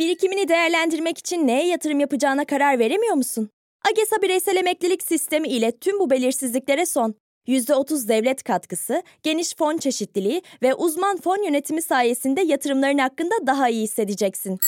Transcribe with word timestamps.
Birikimini 0.00 0.48
değerlendirmek 0.48 1.18
için 1.18 1.46
neye 1.46 1.66
yatırım 1.66 2.00
yapacağına 2.00 2.44
karar 2.44 2.78
veremiyor 2.78 3.14
musun? 3.14 3.50
AGESA 3.90 4.22
bireysel 4.22 4.56
emeklilik 4.56 5.02
sistemi 5.02 5.48
ile 5.48 5.78
tüm 5.78 6.00
bu 6.00 6.10
belirsizliklere 6.10 6.86
son. 6.86 7.14
%30 7.48 8.08
devlet 8.08 8.42
katkısı, 8.42 9.02
geniş 9.22 9.54
fon 9.56 9.78
çeşitliliği 9.78 10.42
ve 10.62 10.74
uzman 10.74 11.16
fon 11.16 11.44
yönetimi 11.44 11.82
sayesinde 11.82 12.40
yatırımların 12.40 12.98
hakkında 12.98 13.34
daha 13.46 13.68
iyi 13.68 13.82
hissedeceksin. 13.82 14.58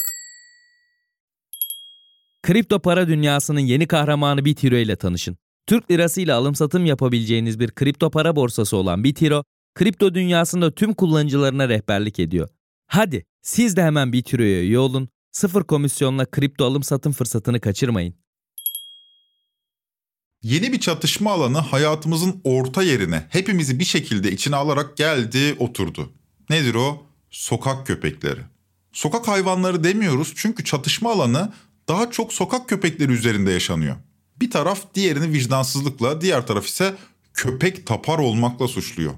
Kripto 2.43 2.81
para 2.81 3.09
dünyasının 3.09 3.61
yeni 3.61 3.87
kahramanı 3.87 4.45
Bitiro 4.45 4.77
ile 4.77 4.97
tanışın. 4.97 5.37
Türk 5.67 5.91
lirası 5.91 6.21
ile 6.21 6.33
alım 6.33 6.55
satım 6.55 6.87
yapabileceğiniz 6.87 7.61
bir 7.61 7.71
kripto 7.71 8.11
para 8.11 8.37
borsası 8.37 8.77
olan 8.77 9.05
Bitiro, 9.05 9.45
kripto 9.75 10.15
dünyasında 10.15 10.75
tüm 10.75 10.95
kullanıcılarına 10.95 11.69
rehberlik 11.69 12.19
ediyor. 12.19 12.49
Hadi 12.87 13.25
siz 13.43 13.77
de 13.77 13.83
hemen 13.83 14.13
Bitiro'ya 14.13 14.61
üye 14.61 14.79
olun, 14.79 15.09
sıfır 15.33 15.65
komisyonla 15.65 16.27
kripto 16.27 16.65
alım 16.65 16.83
satım 16.83 17.13
fırsatını 17.13 17.61
kaçırmayın. 17.61 18.15
Yeni 20.43 20.73
bir 20.73 20.81
çatışma 20.81 21.33
alanı 21.33 21.59
hayatımızın 21.59 22.41
orta 22.45 22.83
yerine 22.83 23.27
hepimizi 23.31 23.79
bir 23.79 23.85
şekilde 23.85 24.33
içine 24.33 24.57
alarak 24.57 24.97
geldi, 24.97 25.57
oturdu. 25.59 26.13
Nedir 26.51 26.75
o? 26.75 27.07
Sokak 27.31 27.87
köpekleri. 27.87 28.41
Sokak 28.93 29.29
hayvanları 29.29 29.85
demiyoruz 29.85 30.33
çünkü 30.37 30.65
çatışma 30.65 31.13
alanı 31.13 31.53
daha 31.89 32.11
çok 32.11 32.33
sokak 32.33 32.69
köpekleri 32.69 33.13
üzerinde 33.13 33.51
yaşanıyor. 33.53 33.97
Bir 34.41 34.51
taraf 34.51 34.95
diğerini 34.95 35.33
vicdansızlıkla, 35.33 36.21
diğer 36.21 36.47
taraf 36.47 36.67
ise 36.67 36.95
köpek 37.35 37.87
tapar 37.87 38.19
olmakla 38.19 38.69
suçluyor. 38.69 39.15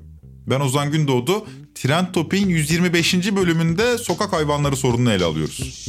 Ben 0.47 0.61
Ozan 0.61 0.93
Gündoğdu, 0.93 1.47
Trend 1.75 2.07
Topik'in 2.13 2.49
125. 2.49 3.15
bölümünde 3.15 3.99
sokak 3.99 4.33
hayvanları 4.33 4.77
sorununu 4.77 5.13
ele 5.13 5.25
alıyoruz. 5.25 5.87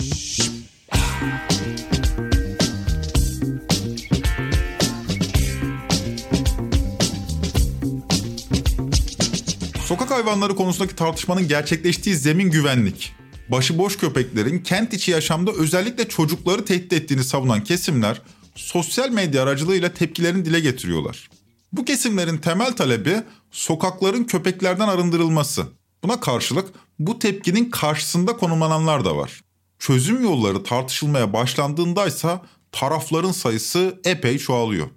Sokak 9.85 10.11
hayvanları 10.11 10.55
konusundaki 10.55 10.95
tartışmanın 10.95 11.47
gerçekleştiği 11.47 12.15
zemin 12.15 12.51
güvenlik. 12.51 13.13
Başıboş 13.49 13.97
köpeklerin 13.97 14.59
kent 14.59 14.93
içi 14.93 15.11
yaşamda 15.11 15.51
özellikle 15.51 16.09
çocukları 16.09 16.65
tehdit 16.65 16.93
ettiğini 16.93 17.23
savunan 17.23 17.63
kesimler 17.63 18.21
sosyal 18.55 19.09
medya 19.09 19.43
aracılığıyla 19.43 19.93
tepkilerini 19.93 20.45
dile 20.45 20.59
getiriyorlar. 20.59 21.29
Bu 21.77 21.85
kesimlerin 21.85 22.37
temel 22.37 22.75
talebi 22.75 23.15
sokakların 23.51 24.23
köpeklerden 24.23 24.87
arındırılması. 24.87 25.65
Buna 26.03 26.19
karşılık 26.19 26.69
bu 26.99 27.19
tepkinin 27.19 27.69
karşısında 27.69 28.37
konumlananlar 28.37 29.05
da 29.05 29.17
var. 29.17 29.41
Çözüm 29.79 30.23
yolları 30.23 30.63
tartışılmaya 30.63 31.33
başlandığındaysa 31.33 32.41
tarafların 32.71 33.31
sayısı 33.31 33.99
epey 34.05 34.37
çoğalıyor. 34.37 34.87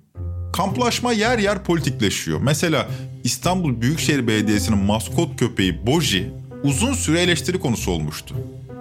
Kamplaşma 0.52 1.12
yer 1.12 1.38
yer 1.38 1.64
politikleşiyor. 1.64 2.40
Mesela 2.40 2.88
İstanbul 3.24 3.80
Büyükşehir 3.80 4.26
Belediyesi'nin 4.26 4.78
maskot 4.78 5.40
köpeği 5.40 5.86
Boji 5.86 6.32
uzun 6.64 6.92
süre 6.94 7.20
eleştiri 7.20 7.60
konusu 7.60 7.90
olmuştu. 7.90 8.34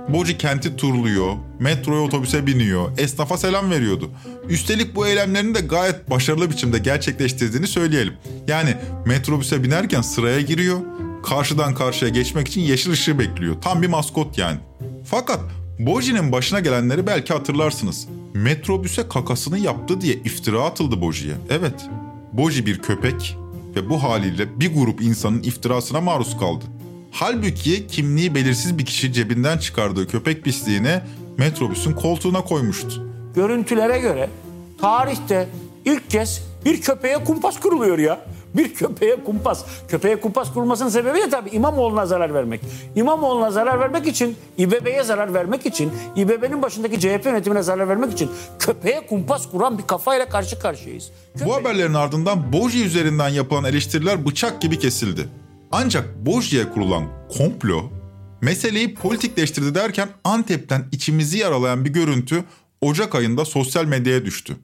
Boji 0.09 0.37
kenti 0.37 0.75
turluyor, 0.75 1.33
metroya 1.59 2.01
otobüse 2.01 2.47
biniyor, 2.47 2.97
esnafa 2.97 3.37
selam 3.37 3.71
veriyordu. 3.71 4.11
Üstelik 4.49 4.95
bu 4.95 5.07
eylemlerini 5.07 5.55
de 5.55 5.59
gayet 5.59 6.09
başarılı 6.09 6.49
biçimde 6.49 6.77
gerçekleştirdiğini 6.77 7.67
söyleyelim. 7.67 8.13
Yani 8.47 8.75
metrobüse 9.05 9.63
binerken 9.63 10.01
sıraya 10.01 10.41
giriyor, 10.41 10.79
karşıdan 11.23 11.75
karşıya 11.75 12.11
geçmek 12.11 12.47
için 12.47 12.61
yeşil 12.61 12.91
ışığı 12.91 13.19
bekliyor. 13.19 13.55
Tam 13.61 13.81
bir 13.81 13.87
maskot 13.87 14.37
yani. 14.37 14.59
Fakat 15.05 15.39
Boji'nin 15.79 16.31
başına 16.31 16.59
gelenleri 16.59 17.07
belki 17.07 17.33
hatırlarsınız. 17.33 18.07
Metrobüse 18.33 19.07
kakasını 19.07 19.59
yaptı 19.59 20.01
diye 20.01 20.13
iftira 20.13 20.63
atıldı 20.63 21.01
Boji'ye. 21.01 21.35
Evet, 21.49 21.85
Boji 22.33 22.65
bir 22.65 22.81
köpek 22.81 23.37
ve 23.75 23.89
bu 23.89 24.03
haliyle 24.03 24.59
bir 24.59 24.73
grup 24.73 25.01
insanın 25.01 25.43
iftirasına 25.43 26.01
maruz 26.01 26.37
kaldı. 26.39 26.65
Halbuki 27.19 27.87
kimliği 27.87 28.35
belirsiz 28.35 28.77
bir 28.77 28.85
kişi 28.85 29.13
cebinden 29.13 29.57
çıkardığı 29.57 30.07
köpek 30.07 30.43
pisliğini 30.43 31.01
metrobüsün 31.37 31.93
koltuğuna 31.93 32.41
koymuştu. 32.41 33.07
Görüntülere 33.35 33.99
göre 33.99 34.29
tarihte 34.81 35.47
ilk 35.85 36.09
kez 36.09 36.41
bir 36.65 36.81
köpeğe 36.81 37.23
kumpas 37.23 37.59
kuruluyor 37.59 37.97
ya. 37.97 38.21
Bir 38.53 38.73
köpeğe 38.73 39.23
kumpas. 39.23 39.65
Köpeğe 39.87 40.19
kumpas 40.19 40.53
kurulmasının 40.53 40.89
sebebi 40.89 41.17
de 41.17 41.29
tabii 41.29 41.49
İmamoğlu'na 41.49 42.05
zarar 42.05 42.33
vermek. 42.33 42.61
İmamoğlu'na 42.95 43.51
zarar 43.51 43.79
vermek 43.79 44.07
için, 44.07 44.35
İBB'ye 44.57 45.03
zarar 45.03 45.33
vermek 45.33 45.65
için, 45.65 45.91
İBB'nin 46.15 46.61
başındaki 46.61 46.99
CHP 46.99 47.25
yönetimine 47.25 47.63
zarar 47.63 47.89
vermek 47.89 48.13
için 48.13 48.31
köpeğe 48.59 49.07
kumpas 49.07 49.51
kuran 49.51 49.77
bir 49.77 49.83
kafayla 49.87 50.29
karşı 50.29 50.59
karşıyayız. 50.59 51.11
Bu 51.45 51.55
haberlerin 51.55 51.93
ardından 51.93 52.53
Boji 52.53 52.85
üzerinden 52.85 53.29
yapılan 53.29 53.63
eleştiriler 53.63 54.25
bıçak 54.25 54.61
gibi 54.61 54.79
kesildi. 54.79 55.27
Ancak 55.71 56.25
Boji'ye 56.25 56.69
kurulan 56.69 57.27
komplo 57.29 57.91
meseleyi 58.41 58.93
politikleştirdi 58.93 59.75
derken 59.75 60.09
Antep'ten 60.23 60.87
içimizi 60.91 61.37
yaralayan 61.37 61.85
bir 61.85 61.89
görüntü 61.89 62.43
Ocak 62.81 63.15
ayında 63.15 63.45
sosyal 63.45 63.85
medyaya 63.85 64.25
düştü. 64.25 64.57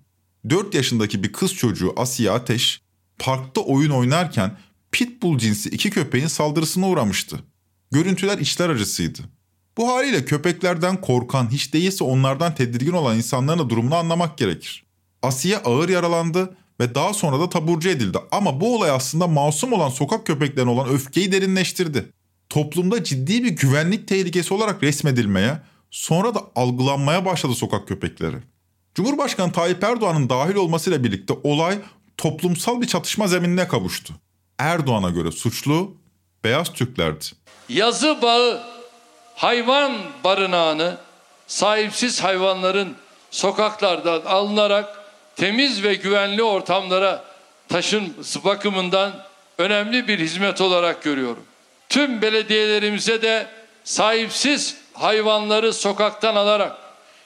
4 0.49 0.75
yaşındaki 0.75 1.23
bir 1.23 1.33
kız 1.33 1.53
çocuğu 1.53 1.93
Asiye 1.97 2.31
Ateş 2.31 2.81
parkta 3.19 3.61
oyun 3.61 3.91
oynarken 3.91 4.57
pitbull 4.91 5.37
cinsi 5.37 5.69
iki 5.69 5.89
köpeğin 5.89 6.27
saldırısına 6.27 6.89
uğramıştı. 6.89 7.39
Görüntüler 7.91 8.37
içler 8.37 8.69
acısıydı. 8.69 9.19
Bu 9.77 9.89
haliyle 9.89 10.25
köpeklerden 10.25 11.01
korkan, 11.01 11.51
hiç 11.51 11.73
değilse 11.73 12.03
onlardan 12.03 12.55
tedirgin 12.55 12.91
olan 12.91 13.17
insanların 13.17 13.59
da 13.59 13.69
durumunu 13.69 13.95
anlamak 13.95 14.37
gerekir. 14.37 14.83
Asiye 15.21 15.57
ağır 15.57 15.89
yaralandı 15.89 16.57
ve 16.79 16.95
daha 16.95 17.13
sonra 17.13 17.39
da 17.39 17.49
taburcu 17.49 17.89
edildi. 17.89 18.17
Ama 18.31 18.61
bu 18.61 18.75
olay 18.75 18.89
aslında 18.89 19.27
masum 19.27 19.73
olan 19.73 19.89
sokak 19.89 20.27
köpeklerine 20.27 20.69
olan 20.69 20.89
öfkeyi 20.89 21.31
derinleştirdi. 21.31 22.09
Toplumda 22.49 23.03
ciddi 23.03 23.43
bir 23.43 23.49
güvenlik 23.49 24.07
tehlikesi 24.07 24.53
olarak 24.53 24.83
resmedilmeye, 24.83 25.59
sonra 25.91 26.35
da 26.35 26.41
algılanmaya 26.55 27.25
başladı 27.25 27.55
sokak 27.55 27.87
köpekleri. 27.87 28.35
Cumhurbaşkanı 28.95 29.51
Tayyip 29.51 29.83
Erdoğan'ın 29.83 30.29
dahil 30.29 30.55
olmasıyla 30.55 31.03
birlikte 31.03 31.33
olay 31.43 31.79
toplumsal 32.17 32.81
bir 32.81 32.87
çatışma 32.87 33.27
zeminine 33.27 33.67
kavuştu. 33.67 34.13
Erdoğan'a 34.59 35.09
göre 35.09 35.31
suçlu 35.31 35.97
beyaz 36.43 36.73
Türklerdi. 36.73 37.25
Yazı 37.69 38.21
bağı 38.21 38.63
hayvan 39.35 39.97
barınağını 40.23 40.97
sahipsiz 41.47 42.23
hayvanların 42.23 42.95
sokaklardan 43.31 44.21
alınarak 44.21 45.02
temiz 45.35 45.83
ve 45.83 45.95
güvenli 45.95 46.43
ortamlara 46.43 47.23
taşınması 47.69 48.43
bakımından 48.43 49.11
önemli 49.57 50.07
bir 50.07 50.19
hizmet 50.19 50.61
olarak 50.61 51.03
görüyorum. 51.03 51.43
Tüm 51.89 52.21
belediyelerimize 52.21 53.21
de 53.21 53.47
sahipsiz 53.83 54.77
hayvanları 54.93 55.73
sokaktan 55.73 56.35
alarak 56.35 56.77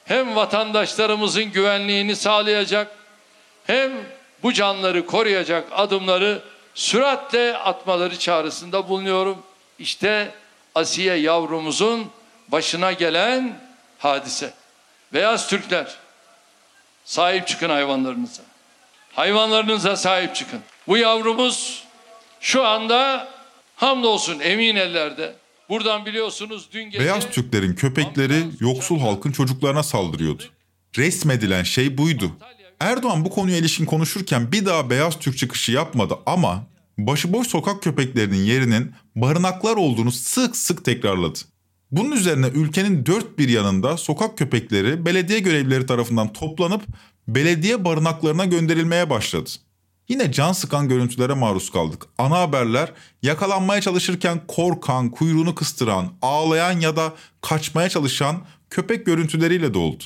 hem 0.06 0.36
vatandaşlarımızın 0.36 1.44
güvenliğini 1.44 2.16
sağlayacak 2.16 2.88
hem 3.68 3.92
bu 4.44 4.54
canları 4.54 5.06
koruyacak 5.06 5.68
adımları 5.72 6.42
süratle 6.76 7.58
atmaları 7.58 8.20
çağrısında 8.20 8.90
bulunuyorum. 8.90 9.44
İşte 9.80 10.32
Asiye 10.76 11.16
yavrumuzun 11.16 12.12
başına 12.48 12.92
gelen 12.92 13.60
hadise. 14.00 14.54
Beyaz 15.14 15.48
Türkler 15.48 15.96
sahip 17.08 17.48
çıkın 17.48 17.70
hayvanlarınıza. 17.70 18.44
Hayvanlarınıza 19.14 19.96
sahip 19.96 20.36
çıkın. 20.36 20.60
Bu 20.88 20.98
yavrumuz 20.98 21.84
şu 22.42 22.64
anda 22.66 23.28
hamdolsun 23.76 24.40
emin 24.40 24.76
ellerde. 24.76 25.36
Buradan 25.70 26.06
biliyorsunuz 26.06 26.70
dün 26.72 26.84
gece... 26.84 27.00
Beyaz 27.00 27.32
Türklerin 27.32 27.76
köpekleri 27.76 28.44
yoksul 28.60 29.00
halkın 29.00 29.32
çocuklarına 29.32 29.84
saldırıyordu. 29.84 30.44
Resmedilen 30.98 31.64
şey 31.64 31.98
buydu. 31.98 32.32
Erdoğan 32.80 33.26
bu 33.26 33.30
konuya 33.30 33.58
ilişkin 33.58 33.86
konuşurken 33.86 34.52
bir 34.52 34.66
daha 34.66 34.90
beyaz 34.90 35.20
Türk 35.20 35.38
çıkışı 35.38 35.72
yapmadı 35.72 36.16
ama 36.26 36.64
başıboş 36.98 37.48
sokak 37.48 37.84
köpeklerinin 37.84 38.46
yerinin 38.46 38.94
barınaklar 39.16 39.76
olduğunu 39.76 40.12
sık 40.12 40.56
sık 40.56 40.86
tekrarladı. 40.86 41.40
Bunun 41.92 42.12
üzerine 42.12 42.48
ülkenin 42.48 43.06
dört 43.06 43.40
bir 43.40 43.50
yanında 43.50 43.98
sokak 43.98 44.38
köpekleri 44.38 45.06
belediye 45.06 45.40
görevlileri 45.40 45.86
tarafından 45.86 46.34
toplanıp 46.34 46.84
belediye 47.28 47.86
barınaklarına 47.86 48.46
gönderilmeye 48.46 49.10
başladı. 49.10 49.50
Yine 50.10 50.32
can 50.32 50.52
sıkan 50.52 50.90
görüntülere 50.90 51.34
maruz 51.34 51.72
kaldık. 51.72 52.06
Ana 52.18 52.40
haberler 52.40 52.94
yakalanmaya 53.24 53.82
çalışırken 53.82 54.42
korkan, 54.48 55.12
kuyruğunu 55.12 55.56
kıstıran, 55.56 56.14
ağlayan 56.22 56.80
ya 56.80 56.96
da 56.96 57.14
kaçmaya 57.42 57.90
çalışan 57.90 58.46
köpek 58.70 59.06
görüntüleriyle 59.06 59.74
doldu. 59.74 60.04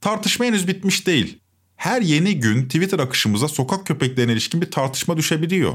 Tartışma 0.00 0.44
henüz 0.46 0.68
bitmiş 0.68 1.06
değil. 1.06 1.38
Her 1.76 2.02
yeni 2.02 2.40
gün 2.40 2.64
Twitter 2.64 2.98
akışımıza 2.98 3.48
sokak 3.48 3.86
köpeklerine 3.86 4.32
ilişkin 4.32 4.60
bir 4.60 4.70
tartışma 4.70 5.16
düşebiliyor. 5.16 5.74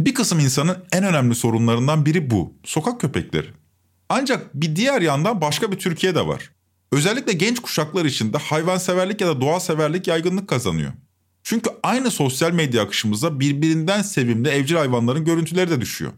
Bir 0.00 0.14
kısım 0.14 0.40
insanın 0.40 0.84
en 0.92 1.04
önemli 1.04 1.34
sorunlarından 1.34 2.06
biri 2.06 2.30
bu. 2.30 2.54
Sokak 2.64 3.00
köpekleri. 3.00 3.61
Ancak 4.14 4.54
bir 4.54 4.76
diğer 4.76 5.02
yandan 5.02 5.40
başka 5.40 5.72
bir 5.72 5.78
Türkiye 5.78 6.14
de 6.14 6.26
var. 6.26 6.50
Özellikle 6.92 7.32
genç 7.32 7.60
kuşaklar 7.60 8.04
içinde 8.04 8.38
hayvanseverlik 8.38 9.20
ya 9.20 9.26
da 9.26 9.40
doğa 9.40 9.60
severlik 9.60 10.06
yaygınlık 10.06 10.48
kazanıyor. 10.48 10.92
Çünkü 11.42 11.70
aynı 11.82 12.10
sosyal 12.10 12.52
medya 12.52 12.82
akışımıza 12.82 13.40
birbirinden 13.40 14.02
sevimli 14.02 14.48
evcil 14.48 14.76
hayvanların 14.76 15.24
görüntüleri 15.24 15.70
de 15.70 15.80
düşüyor. 15.80 16.12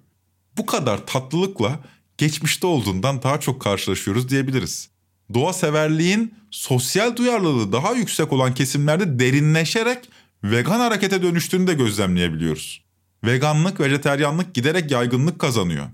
Bu 0.59 0.67
kadar 0.67 1.07
tatlılıkla 1.07 1.81
geçmişte 2.19 2.67
olduğundan 2.67 3.23
daha 3.23 3.41
çok 3.41 3.63
karşılaşıyoruz 3.63 4.29
diyebiliriz. 4.29 4.89
Doğa 5.35 5.53
severliğin 5.53 6.35
sosyal 6.51 7.17
duyarlılığı 7.17 7.73
daha 7.73 7.93
yüksek 7.93 8.33
olan 8.33 8.55
kesimlerde 8.55 9.19
derinleşerek 9.19 10.09
vegan 10.45 10.81
harekete 10.81 11.23
dönüştüğünü 11.23 11.67
de 11.67 11.75
gözlemleyebiliyoruz. 11.75 12.85
Veganlık, 13.25 13.81
vejeteryanlık 13.81 14.55
giderek 14.55 14.91
yaygınlık 14.91 15.39
kazanıyor. 15.39 15.87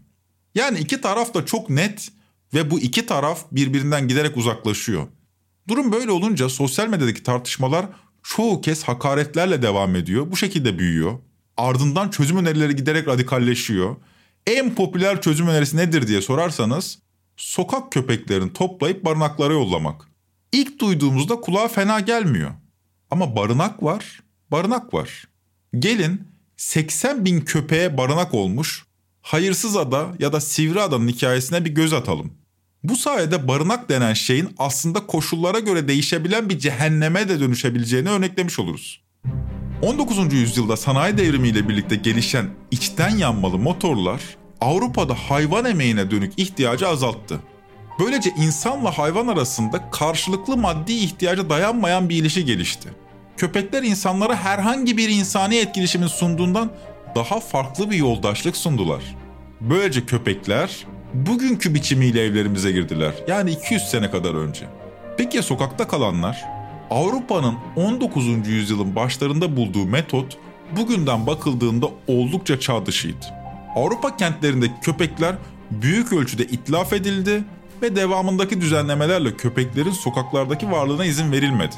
Yani 0.54 0.78
iki 0.78 1.00
taraf 1.00 1.34
da 1.34 1.46
çok 1.46 1.70
net 1.70 2.12
ve 2.54 2.70
bu 2.70 2.80
iki 2.80 3.06
taraf 3.06 3.44
birbirinden 3.52 4.08
giderek 4.08 4.36
uzaklaşıyor. 4.36 5.06
Durum 5.68 5.92
böyle 5.92 6.10
olunca 6.10 6.48
sosyal 6.48 6.88
medyadaki 6.88 7.22
tartışmalar 7.22 7.86
çoğu 8.22 8.60
kez 8.60 8.82
hakaretlerle 8.82 9.62
devam 9.62 9.96
ediyor. 9.96 10.30
Bu 10.30 10.36
şekilde 10.36 10.78
büyüyor. 10.78 11.18
Ardından 11.56 12.10
çözüm 12.10 12.36
önerileri 12.36 12.76
giderek 12.76 13.08
radikalleşiyor. 13.08 13.96
En 14.46 14.74
popüler 14.74 15.20
çözüm 15.20 15.48
önerisi 15.48 15.76
nedir 15.76 16.08
diye 16.08 16.22
sorarsanız 16.22 16.98
sokak 17.36 17.92
köpeklerini 17.92 18.52
toplayıp 18.52 19.04
barınaklara 19.04 19.52
yollamak. 19.52 20.08
İlk 20.52 20.78
duyduğumuzda 20.78 21.40
kulağa 21.40 21.68
fena 21.68 22.00
gelmiyor. 22.00 22.50
Ama 23.10 23.36
barınak 23.36 23.82
var, 23.82 24.20
barınak 24.50 24.94
var. 24.94 25.24
Gelin 25.78 26.28
80 26.56 27.24
bin 27.24 27.40
köpeğe 27.40 27.96
barınak 27.96 28.34
olmuş 28.34 28.84
Hayırsız 29.22 29.76
Ada 29.76 30.06
ya 30.18 30.32
da 30.32 30.40
Sivri 30.40 30.80
Ada'nın 30.80 31.08
hikayesine 31.08 31.64
bir 31.64 31.70
göz 31.70 31.92
atalım. 31.92 32.32
Bu 32.82 32.96
sayede 32.96 33.48
barınak 33.48 33.88
denen 33.88 34.12
şeyin 34.12 34.48
aslında 34.58 35.06
koşullara 35.06 35.58
göre 35.58 35.88
değişebilen 35.88 36.48
bir 36.48 36.58
cehenneme 36.58 37.28
de 37.28 37.40
dönüşebileceğini 37.40 38.10
örneklemiş 38.10 38.58
oluruz. 38.58 39.02
19. 39.82 40.32
yüzyılda 40.32 40.76
sanayi 40.76 41.18
devrimiyle 41.18 41.68
birlikte 41.68 41.96
gelişen 41.96 42.46
içten 42.70 43.16
yanmalı 43.16 43.58
motorlar 43.58 44.20
Avrupa'da 44.60 45.14
hayvan 45.14 45.64
emeğine 45.64 46.10
dönük 46.10 46.32
ihtiyacı 46.36 46.88
azalttı. 46.88 47.40
Böylece 48.00 48.30
insanla 48.38 48.98
hayvan 48.98 49.28
arasında 49.28 49.90
karşılıklı 49.90 50.56
maddi 50.56 50.92
ihtiyaca 50.92 51.50
dayanmayan 51.50 52.08
bir 52.08 52.16
ilişki 52.16 52.44
gelişti. 52.44 52.88
Köpekler 53.36 53.82
insanlara 53.82 54.36
herhangi 54.36 54.96
bir 54.96 55.08
insani 55.08 55.56
etkileşimin 55.56 56.06
sunduğundan 56.06 56.70
daha 57.14 57.40
farklı 57.40 57.90
bir 57.90 57.96
yoldaşlık 57.96 58.56
sundular. 58.56 59.02
Böylece 59.60 60.06
köpekler 60.06 60.86
bugünkü 61.14 61.74
biçimiyle 61.74 62.24
evlerimize 62.24 62.72
girdiler. 62.72 63.12
Yani 63.28 63.50
200 63.50 63.82
sene 63.82 64.10
kadar 64.10 64.34
önce. 64.34 64.66
Peki 65.16 65.36
ya 65.36 65.42
sokakta 65.42 65.88
kalanlar? 65.88 66.44
Avrupa'nın 66.90 67.54
19. 67.76 68.48
yüzyılın 68.48 68.96
başlarında 68.96 69.56
bulduğu 69.56 69.86
metot 69.86 70.38
bugünden 70.76 71.26
bakıldığında 71.26 71.86
oldukça 72.06 72.60
çağ 72.60 72.86
dışıydı. 72.86 73.26
Avrupa 73.76 74.16
kentlerindeki 74.16 74.74
köpekler 74.82 75.34
büyük 75.70 76.12
ölçüde 76.12 76.44
itlaf 76.44 76.92
edildi 76.92 77.44
ve 77.82 77.96
devamındaki 77.96 78.60
düzenlemelerle 78.60 79.36
köpeklerin 79.36 79.90
sokaklardaki 79.90 80.70
varlığına 80.70 81.04
izin 81.04 81.32
verilmedi. 81.32 81.74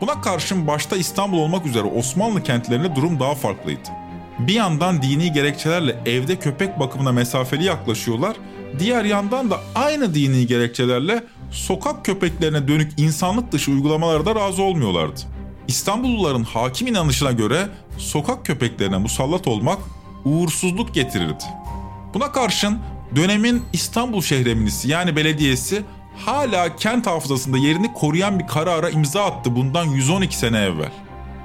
Buna 0.00 0.20
karşın 0.20 0.66
başta 0.66 0.96
İstanbul 0.96 1.38
olmak 1.38 1.66
üzere 1.66 1.84
Osmanlı 1.84 2.42
kentlerinde 2.42 2.96
durum 2.96 3.20
daha 3.20 3.34
farklıydı. 3.34 4.01
Bir 4.46 4.54
yandan 4.54 5.02
dini 5.02 5.32
gerekçelerle 5.32 5.96
evde 6.06 6.36
köpek 6.36 6.80
bakımına 6.80 7.12
mesafeli 7.12 7.64
yaklaşıyorlar, 7.64 8.36
diğer 8.78 9.04
yandan 9.04 9.50
da 9.50 9.60
aynı 9.74 10.14
dini 10.14 10.46
gerekçelerle 10.46 11.24
sokak 11.50 12.04
köpeklerine 12.04 12.68
dönük 12.68 12.92
insanlık 12.96 13.52
dışı 13.52 13.70
uygulamalarda 13.70 14.34
razı 14.34 14.62
olmuyorlardı. 14.62 15.20
İstanbulluların 15.68 16.44
hakim 16.44 16.86
inanışına 16.86 17.32
göre 17.32 17.68
sokak 17.98 18.46
köpeklerine 18.46 18.98
musallat 18.98 19.46
olmak 19.46 19.78
uğursuzluk 20.24 20.94
getirirdi. 20.94 21.44
Buna 22.14 22.32
karşın 22.32 22.78
dönemin 23.16 23.62
İstanbul 23.72 24.22
Şehreminisi 24.22 24.88
yani 24.88 25.16
belediyesi 25.16 25.82
hala 26.26 26.76
kent 26.76 27.06
hafızasında 27.06 27.58
yerini 27.58 27.92
koruyan 27.92 28.38
bir 28.38 28.46
karara 28.46 28.90
imza 28.90 29.24
attı 29.24 29.56
bundan 29.56 29.84
112 29.84 30.36
sene 30.36 30.58
evvel. 30.58 30.92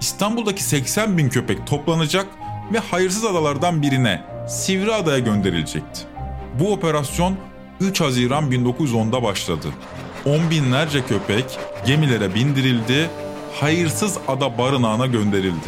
İstanbul'daki 0.01 0.63
80 0.63 1.17
bin 1.17 1.29
köpek 1.29 1.67
toplanacak 1.67 2.27
ve 2.73 2.79
hayırsız 2.79 3.25
adalardan 3.25 3.81
birine 3.81 4.23
Sivri 4.47 4.93
Adaya 4.93 5.19
gönderilecekti. 5.19 6.01
Bu 6.59 6.73
operasyon 6.73 7.35
3 7.79 8.01
Haziran 8.01 8.51
1910'da 8.51 9.23
başladı. 9.23 9.67
On 10.25 10.49
binlerce 10.49 11.05
köpek 11.05 11.45
gemilere 11.85 12.35
bindirildi, 12.35 13.09
hayırsız 13.59 14.17
ada 14.27 14.57
barınağına 14.57 15.05
gönderildi. 15.05 15.67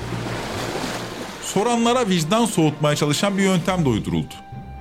Soranlara 1.43 2.09
vicdan 2.09 2.45
soğutmaya 2.45 2.95
çalışan 2.95 3.37
bir 3.37 3.43
yöntem 3.43 3.85
de 3.85 3.89
uyduruldu. 3.89 4.33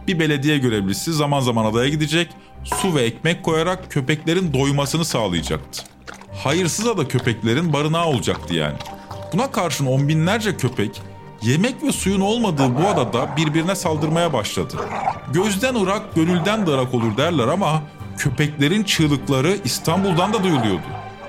Bir 0.06 0.18
belediye 0.18 0.58
görevlisi 0.58 1.12
zaman 1.12 1.40
zaman 1.40 1.64
adaya 1.64 1.88
gidecek, 1.88 2.28
su 2.64 2.94
ve 2.94 3.02
ekmek 3.02 3.42
koyarak 3.42 3.90
köpeklerin 3.90 4.52
doymasını 4.52 5.04
sağlayacaktı. 5.04 5.82
Hayırsız 6.44 6.86
ada 6.86 7.08
köpeklerin 7.08 7.72
barınağı 7.72 8.06
olacaktı 8.06 8.54
yani. 8.54 8.76
Buna 9.32 9.50
karşın 9.50 9.86
on 9.86 10.08
binlerce 10.08 10.56
köpek 10.56 11.02
yemek 11.42 11.82
ve 11.82 11.92
suyun 11.92 12.20
olmadığı 12.20 12.76
bu 12.76 12.88
adada 12.88 13.36
birbirine 13.36 13.74
saldırmaya 13.74 14.32
başladı. 14.32 14.76
Gözden 15.32 15.74
ırak, 15.74 16.14
gönülden 16.14 16.66
de 16.66 16.70
ırak 16.70 16.94
olur 16.94 17.16
derler 17.16 17.48
ama 17.48 17.82
köpeklerin 18.18 18.82
çığlıkları 18.84 19.56
İstanbul'dan 19.64 20.32
da 20.32 20.44
duyuluyordu. 20.44 20.86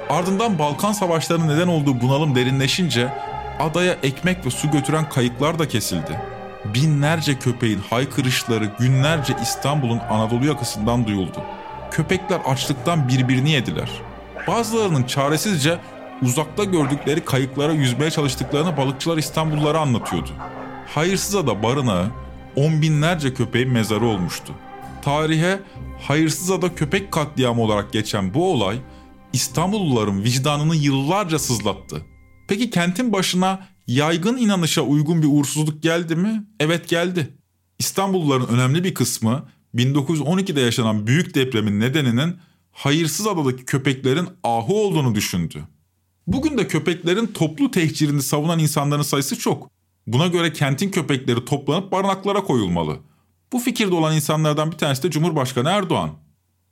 Ardından 0.10 0.60
Balkan 0.60 0.92
Savaşları'nın 0.92 1.56
neden 1.56 1.68
olduğu 1.68 2.02
bunalım 2.02 2.36
derinleşince 2.36 3.14
adaya 3.60 3.94
ekmek 4.04 4.46
ve 4.46 4.50
su 4.50 4.72
götüren 4.72 5.10
kayıklar 5.10 5.60
da 5.60 5.68
kesildi. 5.68 6.22
Binlerce 6.66 7.40
köpeğin 7.40 7.80
haykırışları 7.90 8.70
günlerce 8.80 9.36
İstanbul'un 9.42 10.00
Anadolu 10.10 10.46
yakasından 10.46 11.08
duyuldu. 11.08 11.42
Köpekler 11.92 12.40
açlıktan 12.46 13.08
birbirini 13.08 13.52
yediler. 13.52 13.90
Bazılarının 14.48 15.04
çaresizce 15.04 15.78
uzakta 16.21 16.63
gördükleri 16.63 17.25
kayıklara 17.25 17.74
yüzmeye 17.74 18.12
çalıştıklarını 18.12 18.77
balıkçılar 18.77 19.18
İstanbullulara 19.18 19.80
anlatıyordu. 19.80 20.30
Hayırsızada 20.88 21.63
barınağı 21.63 22.07
on 22.56 22.81
binlerce 22.81 23.33
köpeğin 23.33 23.69
mezarı 23.69 24.06
olmuştu. 24.06 24.54
Tarihe 25.01 25.60
Hayırsızada 26.00 26.75
köpek 26.75 27.11
katliamı 27.11 27.61
olarak 27.61 27.94
geçen 27.94 28.33
bu 28.33 28.54
olay 28.54 28.80
İstanbulluların 29.33 30.23
vicdanını 30.23 30.76
yıllarca 30.76 31.40
sızlattı. 31.40 32.06
Peki 32.47 32.69
kentin 32.69 33.14
başına 33.14 33.68
yaygın 33.88 34.38
inanışa 34.38 34.81
uygun 34.81 35.21
bir 35.21 35.28
uğursuzluk 35.28 35.83
geldi 35.83 36.16
mi? 36.16 36.44
Evet 36.59 36.90
geldi. 36.90 37.38
İstanbulluların 37.80 38.47
önemli 38.47 38.83
bir 38.83 38.94
kısmı 38.94 39.49
1912'de 39.76 40.61
yaşanan 40.61 41.07
büyük 41.07 41.35
depremin 41.35 41.80
nedeninin 41.80 42.38
hayırsız 42.71 43.28
adadaki 43.28 43.66
köpeklerin 43.66 44.28
ahu 44.44 44.85
olduğunu 44.85 45.16
düşündü. 45.16 45.64
Bugün 46.33 46.57
de 46.57 46.68
köpeklerin 46.68 47.28
toplu 47.28 47.71
tehcirini 47.71 48.21
savunan 48.21 48.59
insanların 48.59 49.02
sayısı 49.02 49.40
çok. 49.40 49.71
Buna 50.07 50.28
göre 50.28 50.54
kentin 50.54 50.92
köpekleri 50.92 51.45
toplanıp 51.45 51.92
barınaklara 51.92 52.44
koyulmalı. 52.44 53.00
Bu 53.54 53.59
fikirde 53.59 53.95
olan 53.95 54.16
insanlardan 54.16 54.71
bir 54.71 54.78
tanesi 54.78 55.04
de 55.04 55.12
Cumhurbaşkanı 55.12 55.69
Erdoğan. 55.69 56.12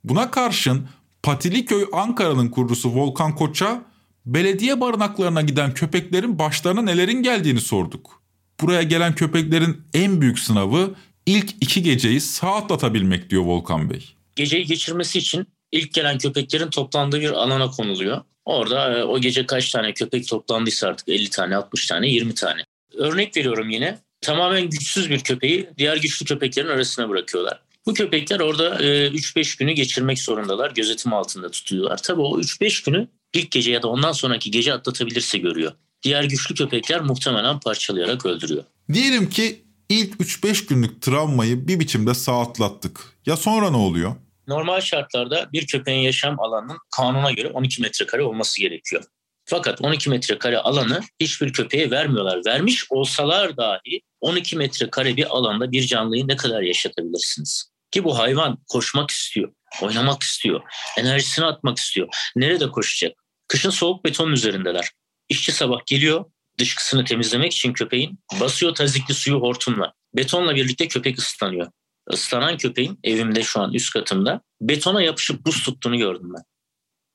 Buna 0.04 0.30
karşın 0.30 0.88
Patiliköy 1.22 1.84
Ankara'nın 1.92 2.48
kurucusu 2.48 2.94
Volkan 2.94 3.34
Koç'a 3.34 3.82
belediye 4.26 4.80
barınaklarına 4.80 5.42
giden 5.42 5.74
köpeklerin 5.74 6.38
başlarına 6.38 6.82
nelerin 6.82 7.22
geldiğini 7.22 7.60
sorduk. 7.60 8.22
Buraya 8.60 8.82
gelen 8.82 9.14
köpeklerin 9.14 9.76
en 9.94 10.20
büyük 10.20 10.38
sınavı 10.38 10.94
ilk 11.26 11.54
iki 11.60 11.82
geceyi 11.82 12.20
sağ 12.20 12.54
atlatabilmek 12.54 13.30
diyor 13.30 13.42
Volkan 13.42 13.90
Bey. 13.90 14.14
Geceyi 14.36 14.64
geçirmesi 14.64 15.18
için 15.18 15.46
ilk 15.72 15.92
gelen 15.92 16.18
köpeklerin 16.18 16.70
toplandığı 16.70 17.20
bir 17.20 17.30
alana 17.30 17.70
konuluyor. 17.70 18.22
Orada 18.44 18.98
e, 18.98 19.04
o 19.04 19.20
gece 19.20 19.46
kaç 19.46 19.70
tane 19.70 19.94
köpek 19.94 20.28
toplandıysa 20.28 20.88
artık 20.88 21.08
50 21.08 21.30
tane, 21.30 21.56
60 21.56 21.86
tane, 21.86 22.08
20 22.08 22.34
tane. 22.34 22.60
Örnek 22.94 23.36
veriyorum 23.36 23.70
yine. 23.70 23.98
Tamamen 24.20 24.70
güçsüz 24.70 25.10
bir 25.10 25.20
köpeği 25.20 25.68
diğer 25.78 25.96
güçlü 25.96 26.26
köpeklerin 26.26 26.68
arasına 26.68 27.08
bırakıyorlar. 27.08 27.62
Bu 27.86 27.94
köpekler 27.94 28.40
orada 28.40 28.76
3-5 28.76 29.38
e, 29.38 29.42
günü 29.58 29.72
geçirmek 29.72 30.18
zorundalar. 30.18 30.70
Gözetim 30.70 31.12
altında 31.12 31.50
tutuyorlar. 31.50 32.02
Tabii 32.02 32.20
o 32.20 32.40
3-5 32.40 32.84
günü 32.86 33.08
ilk 33.34 33.50
gece 33.50 33.72
ya 33.72 33.82
da 33.82 33.88
ondan 33.88 34.12
sonraki 34.12 34.50
gece 34.50 34.74
atlatabilirse 34.74 35.38
görüyor. 35.38 35.72
Diğer 36.02 36.24
güçlü 36.24 36.54
köpekler 36.54 37.00
muhtemelen 37.00 37.60
parçalayarak 37.60 38.26
öldürüyor. 38.26 38.64
Diyelim 38.92 39.28
ki 39.28 39.62
ilk 39.88 40.14
3-5 40.14 40.68
günlük 40.68 41.02
travmayı 41.02 41.68
bir 41.68 41.80
biçimde 41.80 42.14
sağ 42.14 42.40
atlattık. 42.40 43.00
Ya 43.26 43.36
sonra 43.36 43.70
ne 43.70 43.76
oluyor? 43.76 44.14
Normal 44.48 44.80
şartlarda 44.80 45.48
bir 45.52 45.66
köpeğin 45.66 46.00
yaşam 46.00 46.40
alanının 46.40 46.78
kanuna 46.96 47.30
göre 47.30 47.48
12 47.48 47.82
metrekare 47.82 48.22
olması 48.22 48.60
gerekiyor. 48.60 49.04
Fakat 49.44 49.80
12 49.80 50.10
metrekare 50.10 50.58
alanı 50.58 51.00
hiçbir 51.20 51.52
köpeğe 51.52 51.90
vermiyorlar. 51.90 52.40
Vermiş 52.46 52.84
olsalar 52.90 53.56
dahi 53.56 54.00
12 54.20 54.56
metrekare 54.56 55.16
bir 55.16 55.36
alanda 55.36 55.72
bir 55.72 55.86
canlıyı 55.86 56.28
ne 56.28 56.36
kadar 56.36 56.62
yaşatabilirsiniz? 56.62 57.70
Ki 57.90 58.04
bu 58.04 58.18
hayvan 58.18 58.58
koşmak 58.68 59.10
istiyor. 59.10 59.52
Oynamak 59.82 60.22
istiyor. 60.22 60.60
Enerjisini 60.98 61.44
atmak 61.44 61.78
istiyor. 61.78 62.08
Nerede 62.36 62.70
koşacak? 62.70 63.12
Kışın 63.48 63.70
soğuk 63.70 64.04
betonun 64.04 64.32
üzerindeler. 64.32 64.90
İşçi 65.28 65.52
sabah 65.52 65.86
geliyor 65.86 66.24
dışkısını 66.58 67.04
temizlemek 67.04 67.52
için 67.52 67.72
köpeğin 67.72 68.18
basıyor 68.40 68.74
tazikli 68.74 69.14
suyu 69.14 69.36
hortumla. 69.36 69.92
Betonla 70.16 70.54
birlikte 70.54 70.88
köpek 70.88 71.18
ıslanıyor. 71.18 71.70
Islanan 72.12 72.56
köpeğin 72.56 72.98
evimde 73.04 73.42
şu 73.42 73.60
an 73.60 73.74
üst 73.74 73.92
katımda 73.92 74.40
betona 74.60 75.02
yapışıp 75.02 75.46
buz 75.46 75.62
tuttuğunu 75.62 75.98
gördüm 75.98 76.32
ben. 76.36 76.42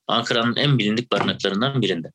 Ankara'nın 0.07 0.55
en 0.55 0.79
bilindik 0.79 1.11
barınaklarından 1.11 1.81
birinde. 1.81 2.11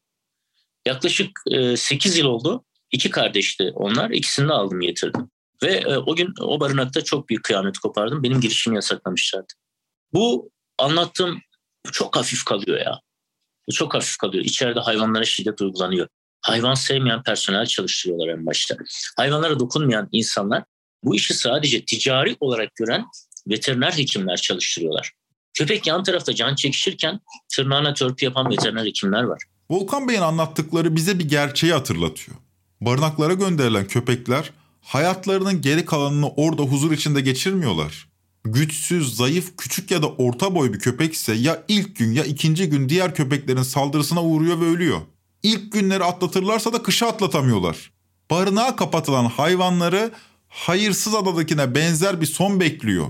Yaklaşık 0.87 1.41
8 1.77 2.17
yıl 2.17 2.27
oldu. 2.27 2.65
İki 2.93 3.11
kardeşti 3.11 3.73
onlar. 3.75 4.11
İkisini 4.11 4.49
de 4.49 4.53
aldım 4.53 4.81
getirdim. 4.81 5.31
Ve 5.63 5.73
e, 5.73 5.97
o 5.97 6.17
gün 6.17 6.35
o 6.41 6.61
barınakta 6.61 7.05
çok 7.05 7.29
büyük 7.29 7.45
kıyamet 7.45 7.79
kopardım. 7.79 8.23
Benim 8.23 8.41
girişimi 8.41 8.77
yasaklamışlardı. 8.77 9.53
Bu 10.13 10.51
anlattığım 10.79 11.41
çok 11.93 12.17
hafif 12.17 12.45
kalıyor 12.45 12.79
ya. 12.79 13.01
Çok 13.73 13.95
hafif 13.95 14.17
kalıyor. 14.17 14.45
İçeride 14.45 14.81
hayvanlara 14.81 15.25
şiddet 15.25 15.61
uygulanıyor. 15.61 16.09
Hayvan 16.41 16.75
sevmeyen 16.75 17.23
personel 17.23 17.67
çalıştırıyorlar 17.67 18.29
en 18.29 18.47
başta. 18.47 18.77
Hayvanlara 19.17 19.61
dokunmayan 19.61 20.09
insanlar 20.13 20.65
bu 21.03 21.15
işi 21.15 21.35
sadece 21.35 21.85
ticari 21.85 22.37
olarak 22.41 22.77
gören 22.77 23.05
veteriner 23.49 23.93
hekimler 23.93 24.37
çalıştırıyorlar. 24.37 25.13
Köpek 25.55 25.87
yan 25.87 26.03
tarafta 26.03 26.35
can 26.35 26.55
çekişirken 26.55 27.21
tırnağına 27.57 27.95
törpü 27.95 28.25
yapan 28.25 28.51
veteriner 28.51 28.85
hekimler 28.85 29.23
var. 29.23 29.43
Volkan 29.71 30.09
Bey'in 30.09 30.21
anlattıkları 30.21 30.97
bize 30.97 31.19
bir 31.19 31.29
gerçeği 31.29 31.73
hatırlatıyor. 31.73 32.39
Barınaklara 32.81 33.33
gönderilen 33.33 33.87
köpekler 33.87 34.51
hayatlarının 34.81 35.63
geri 35.63 35.87
kalanını 35.87 36.29
orada 36.29 36.63
huzur 36.63 36.93
içinde 36.93 37.21
geçirmiyorlar. 37.21 38.09
Güçsüz, 38.45 39.17
zayıf, 39.17 39.57
küçük 39.57 39.91
ya 39.91 40.03
da 40.03 40.09
orta 40.09 40.55
boy 40.55 40.73
bir 40.73 40.79
köpek 40.79 41.15
ise 41.15 41.35
ya 41.35 41.63
ilk 41.69 41.97
gün 41.97 42.13
ya 42.13 42.25
ikinci 42.25 42.69
gün 42.69 42.89
diğer 42.89 43.15
köpeklerin 43.15 43.63
saldırısına 43.63 44.23
uğruyor 44.23 44.61
ve 44.61 44.65
ölüyor. 44.65 45.01
İlk 45.43 45.73
günleri 45.73 46.05
atlatırlarsa 46.05 46.73
da 46.73 46.83
kışı 46.83 47.07
atlatamıyorlar. 47.07 47.93
Barınağa 48.31 48.77
kapatılan 48.77 49.25
hayvanları 49.25 50.11
hayırsız 50.49 51.15
adadakine 51.15 51.75
benzer 51.75 52.21
bir 52.21 52.27
son 52.27 52.61
bekliyor. 52.61 53.07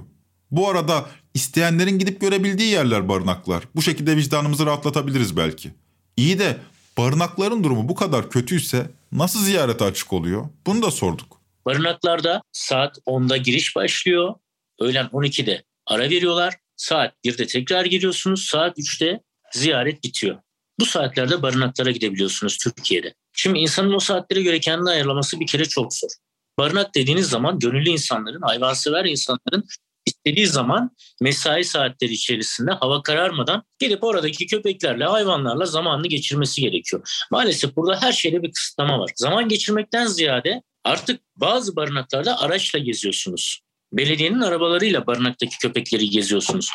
Bu 0.50 0.68
arada 0.68 1.07
isteyenlerin 1.35 1.99
gidip 1.99 2.21
görebildiği 2.21 2.71
yerler 2.71 3.09
barınaklar. 3.09 3.64
Bu 3.75 3.83
şekilde 3.83 4.16
vicdanımızı 4.16 4.66
rahatlatabiliriz 4.66 5.37
belki. 5.37 5.71
İyi 6.16 6.38
de 6.38 6.57
barınakların 6.99 7.64
durumu 7.64 7.88
bu 7.88 7.95
kadar 7.95 8.30
kötüyse 8.30 8.90
nasıl 9.12 9.40
ziyarete 9.40 9.85
açık 9.85 10.12
oluyor? 10.12 10.49
Bunu 10.66 10.83
da 10.83 10.90
sorduk. 10.90 11.40
Barınaklarda 11.66 12.42
saat 12.52 12.99
10'da 13.07 13.37
giriş 13.37 13.76
başlıyor. 13.76 14.35
Öğlen 14.80 15.07
12'de 15.07 15.64
ara 15.87 16.11
veriyorlar. 16.11 16.54
Saat 16.76 17.14
1'de 17.25 17.47
tekrar 17.47 17.85
giriyorsunuz. 17.85 18.45
Saat 18.45 18.78
3'te 18.78 19.21
ziyaret 19.52 20.04
bitiyor. 20.04 20.38
Bu 20.80 20.87
saatlerde 20.87 21.42
barınaklara 21.42 21.90
gidebiliyorsunuz 21.90 22.59
Türkiye'de. 22.59 23.14
Şimdi 23.33 23.59
insanın 23.59 23.92
o 23.92 23.99
saatlere 23.99 24.42
göre 24.42 24.61
kendini 24.61 24.90
ayarlaması 24.90 25.40
bir 25.40 25.47
kere 25.47 25.64
çok 25.64 25.95
zor. 25.95 26.11
Barınak 26.58 26.94
dediğiniz 26.94 27.28
zaman 27.28 27.58
gönüllü 27.58 27.88
insanların, 27.88 28.42
hayvansever 28.42 29.04
insanların 29.04 29.64
istediği 30.06 30.46
zaman 30.46 30.90
mesai 31.20 31.64
saatleri 31.64 32.12
içerisinde 32.12 32.70
hava 32.70 33.02
kararmadan 33.02 33.62
gelip 33.78 34.04
oradaki 34.04 34.46
köpeklerle, 34.46 35.04
hayvanlarla 35.04 35.66
zamanını 35.66 36.06
geçirmesi 36.06 36.60
gerekiyor. 36.60 37.26
Maalesef 37.30 37.76
burada 37.76 38.02
her 38.02 38.12
şeyde 38.12 38.42
bir 38.42 38.52
kısıtlama 38.52 38.98
var. 38.98 39.10
Zaman 39.14 39.48
geçirmekten 39.48 40.06
ziyade 40.06 40.62
artık 40.84 41.20
bazı 41.36 41.76
barınaklarda 41.76 42.40
araçla 42.40 42.78
geziyorsunuz. 42.78 43.60
Belediyenin 43.92 44.40
arabalarıyla 44.40 45.06
barınaktaki 45.06 45.58
köpekleri 45.58 46.10
geziyorsunuz. 46.10 46.70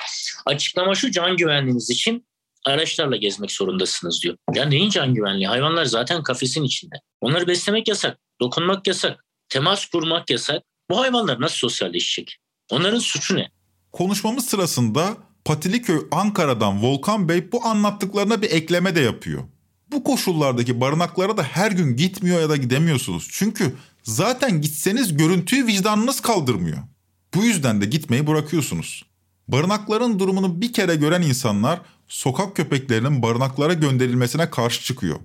Açıklama 0.45 0.95
şu 0.95 1.11
can 1.11 1.37
güvenliğiniz 1.37 1.89
için 1.89 2.27
araçlarla 2.65 3.15
gezmek 3.15 3.51
zorundasınız 3.51 4.23
diyor. 4.23 4.37
Ya 4.55 4.65
neyin 4.65 4.89
can 4.89 5.13
güvenliği? 5.13 5.47
Hayvanlar 5.47 5.85
zaten 5.85 6.23
kafesin 6.23 6.63
içinde. 6.63 6.95
Onları 7.21 7.47
beslemek 7.47 7.87
yasak, 7.87 8.19
dokunmak 8.41 8.87
yasak, 8.87 9.25
temas 9.53 9.85
kurmak 9.85 10.29
yasak. 10.29 10.63
Bu 10.89 10.99
hayvanlar 10.99 11.41
nasıl 11.41 11.55
sosyalleşecek? 11.55 12.37
Onların 12.71 12.99
suçu 12.99 13.35
ne? 13.35 13.49
Konuşmamız 13.91 14.45
sırasında 14.45 15.17
Patiliköy 15.45 15.99
Ankara'dan 16.11 16.83
Volkan 16.83 17.29
Bey 17.29 17.51
bu 17.51 17.65
anlattıklarına 17.65 18.41
bir 18.41 18.51
ekleme 18.51 18.95
de 18.95 18.99
yapıyor. 18.99 19.43
Bu 19.91 20.03
koşullardaki 20.03 20.81
barınaklara 20.81 21.37
da 21.37 21.43
her 21.43 21.71
gün 21.71 21.95
gitmiyor 21.95 22.41
ya 22.41 22.49
da 22.49 22.55
gidemiyorsunuz. 22.55 23.27
Çünkü 23.31 23.75
zaten 24.03 24.61
gitseniz 24.61 25.17
görüntüyü 25.17 25.67
vicdanınız 25.67 26.19
kaldırmıyor. 26.19 26.77
Bu 27.33 27.43
yüzden 27.43 27.81
de 27.81 27.85
gitmeyi 27.85 28.27
bırakıyorsunuz. 28.27 29.05
Barınakların 29.47 30.19
durumunu 30.19 30.61
bir 30.61 30.73
kere 30.73 30.95
gören 30.95 31.21
insanlar 31.21 31.81
sokak 32.07 32.55
köpeklerinin 32.55 33.21
barınaklara 33.21 33.73
gönderilmesine 33.73 34.49
karşı 34.49 34.83
çıkıyor. 34.83 35.19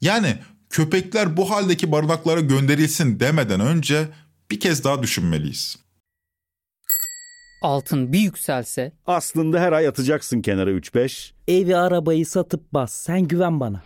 Yani 0.00 0.38
köpekler 0.74 1.36
bu 1.36 1.50
haldeki 1.50 1.92
barınaklara 1.92 2.40
gönderilsin 2.40 3.20
demeden 3.20 3.60
önce 3.60 4.08
bir 4.50 4.60
kez 4.60 4.84
daha 4.84 5.02
düşünmeliyiz. 5.02 5.76
Altın 7.62 8.12
bir 8.12 8.18
yükselse 8.18 8.92
Aslında 9.06 9.60
her 9.60 9.72
ay 9.72 9.88
atacaksın 9.88 10.42
kenara 10.42 10.70
3-5. 10.70 11.32
Evi 11.48 11.76
arabayı 11.76 12.26
satıp 12.26 12.72
bas 12.72 12.92
sen 12.92 13.22
güven 13.22 13.60
bana. 13.60 13.82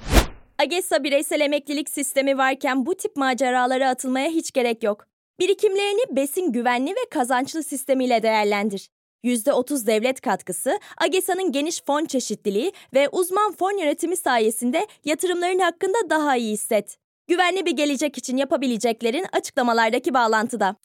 AGESA 0.58 1.04
bireysel 1.04 1.40
emeklilik 1.40 1.90
sistemi 1.90 2.38
varken 2.38 2.86
bu 2.86 2.94
tip 2.94 3.16
maceralara 3.16 3.88
atılmaya 3.90 4.30
hiç 4.30 4.52
gerek 4.52 4.82
yok. 4.82 5.06
Birikimlerini 5.40 6.16
besin 6.16 6.52
güvenli 6.52 6.90
ve 6.90 7.10
kazançlı 7.10 7.62
sistemiyle 7.62 8.22
değerlendir. 8.22 8.88
%30 9.24 9.86
devlet 9.86 10.20
katkısı, 10.20 10.80
AGESA'nın 10.96 11.52
geniş 11.52 11.82
fon 11.82 12.04
çeşitliliği 12.04 12.72
ve 12.94 13.08
uzman 13.08 13.52
fon 13.52 13.78
yönetimi 13.78 14.16
sayesinde 14.16 14.86
yatırımların 15.04 15.58
hakkında 15.58 16.10
daha 16.10 16.36
iyi 16.36 16.52
hisset. 16.52 16.98
Güvenli 17.28 17.66
bir 17.66 17.76
gelecek 17.76 18.18
için 18.18 18.36
yapabileceklerin 18.36 19.26
açıklamalardaki 19.32 20.14
bağlantıda. 20.14 20.76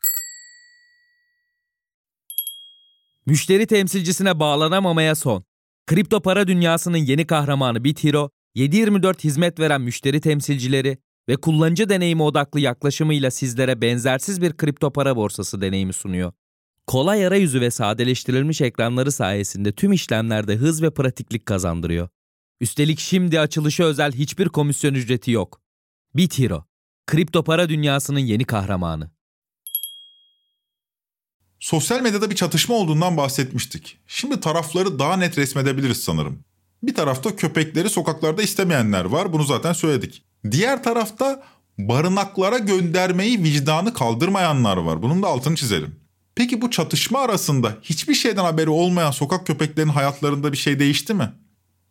Müşteri 3.25 3.67
temsilcisine 3.67 4.39
bağlanamamaya 4.39 5.15
son. 5.15 5.43
Kripto 5.87 6.21
para 6.21 6.47
dünyasının 6.47 6.97
yeni 6.97 7.27
kahramanı 7.27 7.83
BitHero, 7.83 8.29
7/24 8.55 9.23
hizmet 9.23 9.59
veren 9.59 9.81
müşteri 9.81 10.21
temsilcileri 10.21 10.97
ve 11.29 11.35
kullanıcı 11.35 11.89
deneyimi 11.89 12.23
odaklı 12.23 12.59
yaklaşımıyla 12.59 13.31
sizlere 13.31 13.81
benzersiz 13.81 14.41
bir 14.41 14.57
kripto 14.57 14.91
para 14.93 15.15
borsası 15.15 15.61
deneyimi 15.61 15.93
sunuyor. 15.93 16.33
Kolay 16.93 17.27
arayüzü 17.27 17.61
ve 17.61 17.71
sadeleştirilmiş 17.71 18.61
ekranları 18.61 19.11
sayesinde 19.11 19.71
tüm 19.71 19.93
işlemlerde 19.93 20.55
hız 20.55 20.81
ve 20.81 20.93
pratiklik 20.93 21.45
kazandırıyor. 21.45 22.09
Üstelik 22.61 22.99
şimdi 22.99 23.39
açılışı 23.39 23.83
özel 23.83 24.11
hiçbir 24.11 24.49
komisyon 24.49 24.93
ücreti 24.93 25.31
yok. 25.31 25.61
BitHero, 26.15 26.65
kripto 27.07 27.43
para 27.43 27.69
dünyasının 27.69 28.19
yeni 28.19 28.45
kahramanı. 28.45 29.11
Sosyal 31.59 32.01
medyada 32.01 32.29
bir 32.29 32.35
çatışma 32.35 32.75
olduğundan 32.75 33.17
bahsetmiştik. 33.17 33.99
Şimdi 34.07 34.39
tarafları 34.39 34.99
daha 34.99 35.17
net 35.17 35.37
resmedebiliriz 35.37 36.03
sanırım. 36.03 36.39
Bir 36.83 36.93
tarafta 36.95 37.35
köpekleri 37.35 37.89
sokaklarda 37.89 38.41
istemeyenler 38.41 39.05
var. 39.05 39.33
Bunu 39.33 39.43
zaten 39.43 39.73
söyledik. 39.73 40.23
Diğer 40.51 40.83
tarafta 40.83 41.43
barınaklara 41.77 42.57
göndermeyi 42.57 43.43
vicdanı 43.43 43.93
kaldırmayanlar 43.93 44.77
var. 44.77 45.01
Bunun 45.01 45.23
da 45.23 45.27
altını 45.27 45.55
çizelim. 45.55 46.02
Peki 46.35 46.61
bu 46.61 46.71
çatışma 46.71 47.19
arasında 47.19 47.77
hiçbir 47.81 48.13
şeyden 48.13 48.43
haberi 48.43 48.69
olmayan 48.69 49.11
sokak 49.11 49.47
köpeklerinin 49.47 49.91
hayatlarında 49.91 50.51
bir 50.51 50.57
şey 50.57 50.79
değişti 50.79 51.13
mi? 51.13 51.31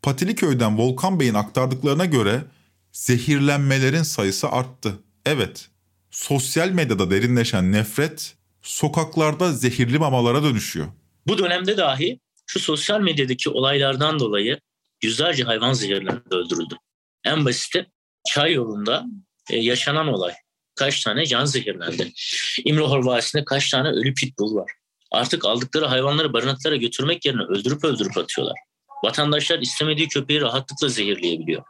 Patiliköy'den 0.02 0.78
Volkan 0.78 1.20
Bey'in 1.20 1.34
aktardıklarına 1.34 2.04
göre 2.04 2.44
zehirlenmelerin 2.92 4.02
sayısı 4.02 4.48
arttı. 4.48 4.98
Evet, 5.26 5.68
sosyal 6.10 6.68
medyada 6.68 7.10
derinleşen 7.10 7.72
nefret 7.72 8.34
sokaklarda 8.62 9.52
zehirli 9.52 9.98
mamalara 9.98 10.42
dönüşüyor. 10.42 10.86
Bu 11.26 11.38
dönemde 11.38 11.76
dahi 11.76 12.20
şu 12.46 12.60
sosyal 12.60 13.00
medyadaki 13.00 13.50
olaylardan 13.50 14.18
dolayı 14.18 14.60
yüzlerce 15.02 15.44
hayvan 15.44 15.72
zehirlendi 15.72 16.22
öldürüldü. 16.30 16.76
En 17.24 17.44
basiti 17.44 17.86
çay 18.34 18.52
yolunda 18.52 19.04
e, 19.50 19.56
yaşanan 19.56 20.08
olay. 20.08 20.32
Kaç 20.74 21.04
tane 21.04 21.26
can 21.26 21.44
zehirlendi. 21.44 22.12
İmrahor 22.64 23.04
Vadisi'nde 23.04 23.44
kaç 23.44 23.70
tane 23.70 23.88
ölü 23.88 24.14
pitbull 24.14 24.54
var. 24.54 24.72
Artık 25.10 25.44
aldıkları 25.44 25.86
hayvanları 25.86 26.32
barınaklara 26.32 26.76
götürmek 26.76 27.24
yerine 27.26 27.42
öldürüp 27.42 27.84
öldürüp 27.84 28.18
atıyorlar. 28.18 28.56
Vatandaşlar 29.04 29.58
istemediği 29.58 30.08
köpeği 30.08 30.40
rahatlıkla 30.40 30.88
zehirleyebiliyor. 30.88 31.62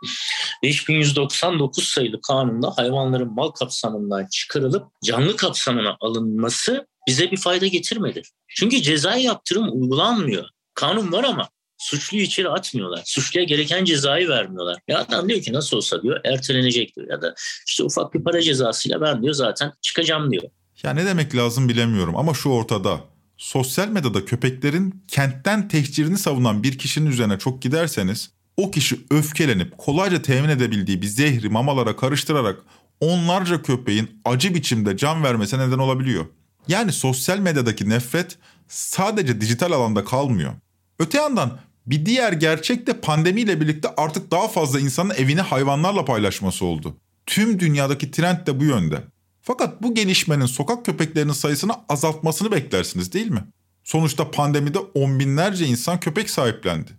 5199 0.62 1.88
sayılı 1.88 2.20
kanunda 2.20 2.72
hayvanların 2.76 3.34
mal 3.34 3.50
kapsamından 3.50 4.26
çıkarılıp 4.26 4.86
canlı 5.04 5.36
kapsamına 5.36 5.96
alınması 6.00 6.86
bize 7.08 7.30
bir 7.30 7.36
fayda 7.36 7.66
getirmedi. 7.66 8.22
Çünkü 8.48 8.82
cezai 8.82 9.22
yaptırım 9.22 9.68
uygulanmıyor. 9.72 10.44
Kanun 10.74 11.12
var 11.12 11.24
ama 11.24 11.48
suçluyu 11.82 12.22
içeri 12.22 12.48
atmıyorlar. 12.48 13.02
Suçluya 13.04 13.44
gereken 13.44 13.84
cezayı 13.84 14.28
vermiyorlar. 14.28 14.78
Ya 14.88 14.98
adam 14.98 15.28
diyor 15.28 15.40
ki 15.42 15.52
nasıl 15.52 15.76
olsa 15.76 16.02
diyor 16.02 16.20
ertelenecek 16.24 16.96
diyor. 16.96 17.06
Ya 17.10 17.22
da 17.22 17.34
işte 17.66 17.84
ufak 17.84 18.14
bir 18.14 18.24
para 18.24 18.42
cezasıyla 18.42 19.00
ben 19.00 19.22
diyor 19.22 19.34
zaten 19.34 19.72
çıkacağım 19.82 20.30
diyor. 20.32 20.42
Ya 20.82 20.90
ne 20.92 21.06
demek 21.06 21.36
lazım 21.36 21.68
bilemiyorum 21.68 22.16
ama 22.16 22.34
şu 22.34 22.48
ortada. 22.48 23.00
sosyal 23.36 23.88
medyada 23.88 24.24
köpeklerin 24.24 25.04
kentten 25.08 25.68
tehcirini 25.68 26.18
savunan 26.18 26.62
bir 26.62 26.78
kişinin 26.78 27.10
üzerine 27.10 27.38
çok 27.38 27.62
giderseniz 27.62 28.30
o 28.56 28.70
kişi 28.70 29.00
öfkelenip 29.10 29.78
kolayca 29.78 30.22
temin 30.22 30.48
edebildiği 30.48 31.02
bir 31.02 31.06
zehri 31.06 31.48
mamalara 31.48 31.96
karıştırarak 31.96 32.56
onlarca 33.00 33.62
köpeğin 33.62 34.20
acı 34.24 34.54
biçimde 34.54 34.96
can 34.96 35.24
vermesine 35.24 35.68
neden 35.68 35.78
olabiliyor. 35.78 36.26
Yani 36.68 36.92
sosyal 36.92 37.38
medyadaki 37.38 37.88
nefret 37.88 38.38
sadece 38.68 39.40
dijital 39.40 39.72
alanda 39.72 40.04
kalmıyor. 40.04 40.52
Öte 40.98 41.18
yandan 41.18 41.58
bir 41.86 42.06
diğer 42.06 42.32
gerçek 42.32 42.86
de 42.86 43.00
pandemiyle 43.00 43.60
birlikte 43.60 43.88
artık 43.96 44.30
daha 44.30 44.48
fazla 44.48 44.80
insanın 44.80 45.14
evini 45.14 45.40
hayvanlarla 45.40 46.04
paylaşması 46.04 46.64
oldu. 46.64 46.96
Tüm 47.26 47.60
dünyadaki 47.60 48.10
trend 48.10 48.46
de 48.46 48.60
bu 48.60 48.64
yönde. 48.64 49.04
Fakat 49.42 49.82
bu 49.82 49.94
gelişmenin 49.94 50.46
sokak 50.46 50.84
köpeklerinin 50.84 51.32
sayısını 51.32 51.72
azaltmasını 51.88 52.52
beklersiniz 52.52 53.12
değil 53.12 53.30
mi? 53.30 53.44
Sonuçta 53.84 54.30
pandemide 54.30 54.78
on 54.78 55.18
binlerce 55.18 55.66
insan 55.66 56.00
köpek 56.00 56.30
sahiplendi. 56.30 56.90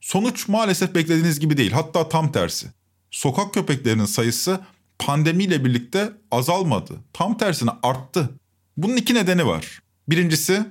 Sonuç 0.00 0.48
maalesef 0.48 0.94
beklediğiniz 0.94 1.40
gibi 1.40 1.56
değil 1.56 1.72
hatta 1.72 2.08
tam 2.08 2.32
tersi. 2.32 2.66
Sokak 3.10 3.54
köpeklerinin 3.54 4.04
sayısı 4.04 4.60
pandemiyle 4.98 5.64
birlikte 5.64 6.12
azalmadı. 6.30 6.94
Tam 7.12 7.38
tersine 7.38 7.70
arttı. 7.82 8.30
Bunun 8.76 8.96
iki 8.96 9.14
nedeni 9.14 9.46
var. 9.46 9.82
Birincisi 10.08 10.66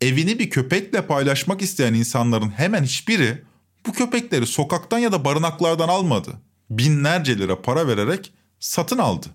evini 0.00 0.38
bir 0.38 0.50
köpekle 0.50 1.06
paylaşmak 1.06 1.62
isteyen 1.62 1.94
insanların 1.94 2.50
hemen 2.50 2.84
hiçbiri 2.84 3.42
bu 3.86 3.92
köpekleri 3.92 4.46
sokaktan 4.46 4.98
ya 4.98 5.12
da 5.12 5.24
barınaklardan 5.24 5.88
almadı. 5.88 6.32
Binlerce 6.70 7.38
lira 7.38 7.62
para 7.62 7.88
vererek 7.88 8.32
satın 8.60 8.98
aldı. 8.98 9.26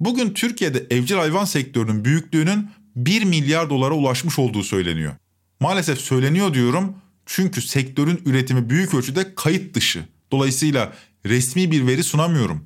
Bugün 0.00 0.34
Türkiye'de 0.34 0.86
evcil 0.90 1.16
hayvan 1.16 1.44
sektörünün 1.44 2.04
büyüklüğünün 2.04 2.70
1 2.96 3.24
milyar 3.24 3.70
dolara 3.70 3.94
ulaşmış 3.94 4.38
olduğu 4.38 4.62
söyleniyor. 4.62 5.12
Maalesef 5.60 6.00
söyleniyor 6.00 6.54
diyorum 6.54 6.94
çünkü 7.26 7.62
sektörün 7.62 8.22
üretimi 8.26 8.70
büyük 8.70 8.94
ölçüde 8.94 9.34
kayıt 9.34 9.74
dışı. 9.74 10.04
Dolayısıyla 10.32 10.92
resmi 11.26 11.70
bir 11.70 11.86
veri 11.86 12.04
sunamıyorum. 12.04 12.64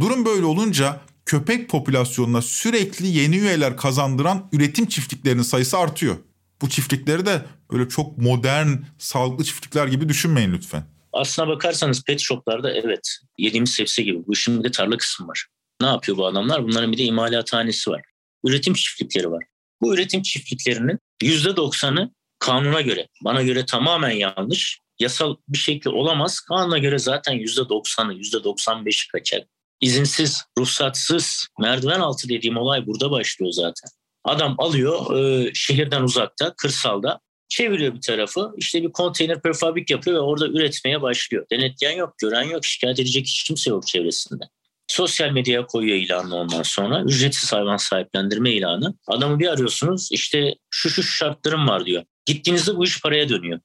Durum 0.00 0.24
böyle 0.24 0.44
olunca 0.44 1.00
köpek 1.26 1.68
popülasyonuna 1.68 2.42
sürekli 2.42 3.06
yeni 3.06 3.36
üyeler 3.36 3.76
kazandıran 3.76 4.48
üretim 4.52 4.86
çiftliklerinin 4.86 5.42
sayısı 5.42 5.78
artıyor. 5.78 6.16
Bu 6.62 6.68
çiftlikleri 6.68 7.26
de 7.26 7.42
böyle 7.72 7.88
çok 7.88 8.18
modern, 8.18 8.68
sağlıklı 8.98 9.44
çiftlikler 9.44 9.86
gibi 9.86 10.08
düşünmeyin 10.08 10.52
lütfen. 10.52 10.84
Aslına 11.12 11.48
bakarsanız 11.48 12.04
pet 12.04 12.20
shoplarda 12.20 12.72
evet 12.72 13.18
yediğimiz 13.38 13.70
sebze 13.70 14.02
gibi 14.02 14.26
bu 14.26 14.32
işin 14.32 14.58
bir 14.58 14.64
de 14.64 14.70
tarla 14.70 14.96
kısmı 14.96 15.28
var. 15.28 15.46
Ne 15.80 15.86
yapıyor 15.86 16.18
bu 16.18 16.26
adamlar? 16.26 16.64
Bunların 16.64 16.92
bir 16.92 16.98
de 16.98 17.02
imalathanesi 17.02 17.90
var. 17.90 18.02
Üretim 18.44 18.74
çiftlikleri 18.74 19.30
var. 19.30 19.44
Bu 19.80 19.94
üretim 19.94 20.22
çiftliklerinin 20.22 20.98
%90'ı 21.22 22.10
kanuna 22.38 22.80
göre, 22.80 23.08
bana 23.24 23.42
göre 23.42 23.66
tamamen 23.66 24.10
yanlış. 24.10 24.80
Yasal 24.98 25.36
bir 25.48 25.58
şekilde 25.58 25.88
olamaz. 25.88 26.40
Kanuna 26.40 26.78
göre 26.78 26.98
zaten 26.98 27.34
%90'ı, 27.34 28.14
%95'i 28.14 29.08
kaçak. 29.12 29.48
İzinsiz, 29.80 30.44
ruhsatsız, 30.58 31.46
merdiven 31.60 32.00
altı 32.00 32.28
dediğim 32.28 32.56
olay 32.56 32.86
burada 32.86 33.10
başlıyor 33.10 33.52
zaten. 33.52 33.90
Adam 34.28 34.54
alıyor 34.58 35.16
e, 35.18 35.50
şehirden 35.54 36.02
uzakta, 36.02 36.54
kırsalda 36.56 37.20
çeviriyor 37.48 37.94
bir 37.94 38.00
tarafı. 38.00 38.52
İşte 38.56 38.82
bir 38.82 38.92
konteyner 38.92 39.42
prefabrik 39.42 39.90
yapıyor 39.90 40.16
ve 40.16 40.20
orada 40.20 40.48
üretmeye 40.48 41.02
başlıyor. 41.02 41.46
Denetleyen 41.52 41.96
yok, 41.96 42.14
gören 42.18 42.42
yok, 42.42 42.64
şikayet 42.64 43.00
edecek 43.00 43.26
hiç 43.26 43.44
kimse 43.44 43.70
yok 43.70 43.86
çevresinde. 43.86 44.44
Sosyal 44.88 45.30
medyaya 45.30 45.66
koyuyor 45.66 45.96
ilanı 45.96 46.36
ondan 46.36 46.62
sonra. 46.62 47.02
Ücretsiz 47.02 47.52
hayvan 47.52 47.76
sahiplendirme 47.76 48.52
ilanı. 48.52 48.94
Adamı 49.06 49.38
bir 49.38 49.46
arıyorsunuz 49.46 50.08
işte 50.12 50.54
şu 50.70 50.90
şu 50.90 51.02
şartlarım 51.02 51.68
var 51.68 51.86
diyor. 51.86 52.04
Gittiğinizde 52.26 52.76
bu 52.76 52.84
iş 52.84 53.02
paraya 53.02 53.28
dönüyor. 53.28 53.60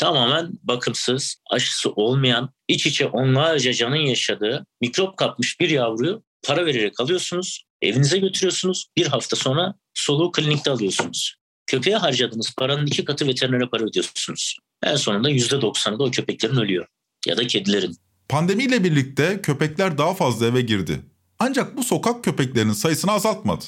Tamamen 0.00 0.52
bakımsız, 0.62 1.42
aşısı 1.50 1.90
olmayan, 1.90 2.50
iç 2.68 2.86
içe 2.86 3.06
onlarca 3.06 3.72
canın 3.72 3.96
yaşadığı 3.96 4.66
mikrop 4.80 5.16
kapmış 5.16 5.60
bir 5.60 5.70
yavruyu 5.70 6.22
para 6.46 6.66
vererek 6.66 7.00
alıyorsunuz. 7.00 7.67
Evinize 7.82 8.18
götürüyorsunuz. 8.18 8.86
Bir 8.96 9.06
hafta 9.06 9.36
sonra 9.36 9.74
soluğu 9.94 10.32
klinikte 10.32 10.70
alıyorsunuz. 10.70 11.34
Köpeğe 11.66 11.96
harcadığınız 11.96 12.54
paranın 12.58 12.86
iki 12.86 13.04
katı 13.04 13.26
veterinere 13.26 13.68
para 13.68 13.84
ödüyorsunuz. 13.84 14.58
En 14.82 14.96
sonunda 14.96 15.30
%90'ı 15.30 15.98
da 15.98 16.04
o 16.04 16.10
köpeklerin 16.10 16.56
ölüyor. 16.56 16.86
Ya 17.26 17.36
da 17.36 17.46
kedilerin. 17.46 17.96
Pandemiyle 18.28 18.84
birlikte 18.84 19.42
köpekler 19.42 19.98
daha 19.98 20.14
fazla 20.14 20.46
eve 20.46 20.60
girdi. 20.60 21.00
Ancak 21.38 21.76
bu 21.76 21.84
sokak 21.84 22.24
köpeklerinin 22.24 22.72
sayısını 22.72 23.12
azaltmadı. 23.12 23.64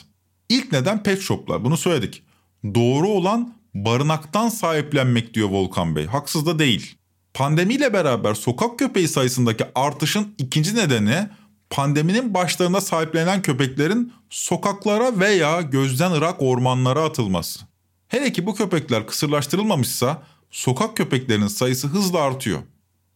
İlk 0.49 0.73
neden 0.73 1.03
pet 1.03 1.21
shoplar 1.21 1.65
bunu 1.65 1.77
söyledik. 1.77 2.23
Doğru 2.65 3.09
olan 3.09 3.55
barınaktan 3.75 4.49
sahiplenmek 4.49 5.35
diyor 5.35 5.49
Volkan 5.49 5.97
Bey. 5.97 6.07
Haksız 6.07 6.47
da 6.47 6.59
değil. 6.59 6.95
Pandemiyle 7.35 7.93
beraber 7.93 8.35
sokak 8.35 8.79
köpeği 8.79 9.09
sayısındaki 9.09 9.65
artışın 9.75 10.35
ikinci 10.39 10.77
nedeni 10.77 11.29
pandeminin 11.71 12.35
başlarında 12.35 12.81
sahiplenen 12.81 13.43
köpeklerin 13.43 14.13
sokaklara 14.31 15.21
veya 15.21 15.61
gözden 15.61 16.13
ırak 16.13 16.43
ormanlara 16.43 17.03
atılması. 17.03 17.61
Hele 18.09 18.33
ki 18.33 18.47
bu 18.47 18.55
köpekler 18.55 19.07
kısırlaştırılmamışsa 19.07 20.23
sokak 20.51 20.97
köpeklerinin 20.97 21.47
sayısı 21.47 21.89
hızla 21.89 22.21
artıyor. 22.21 22.61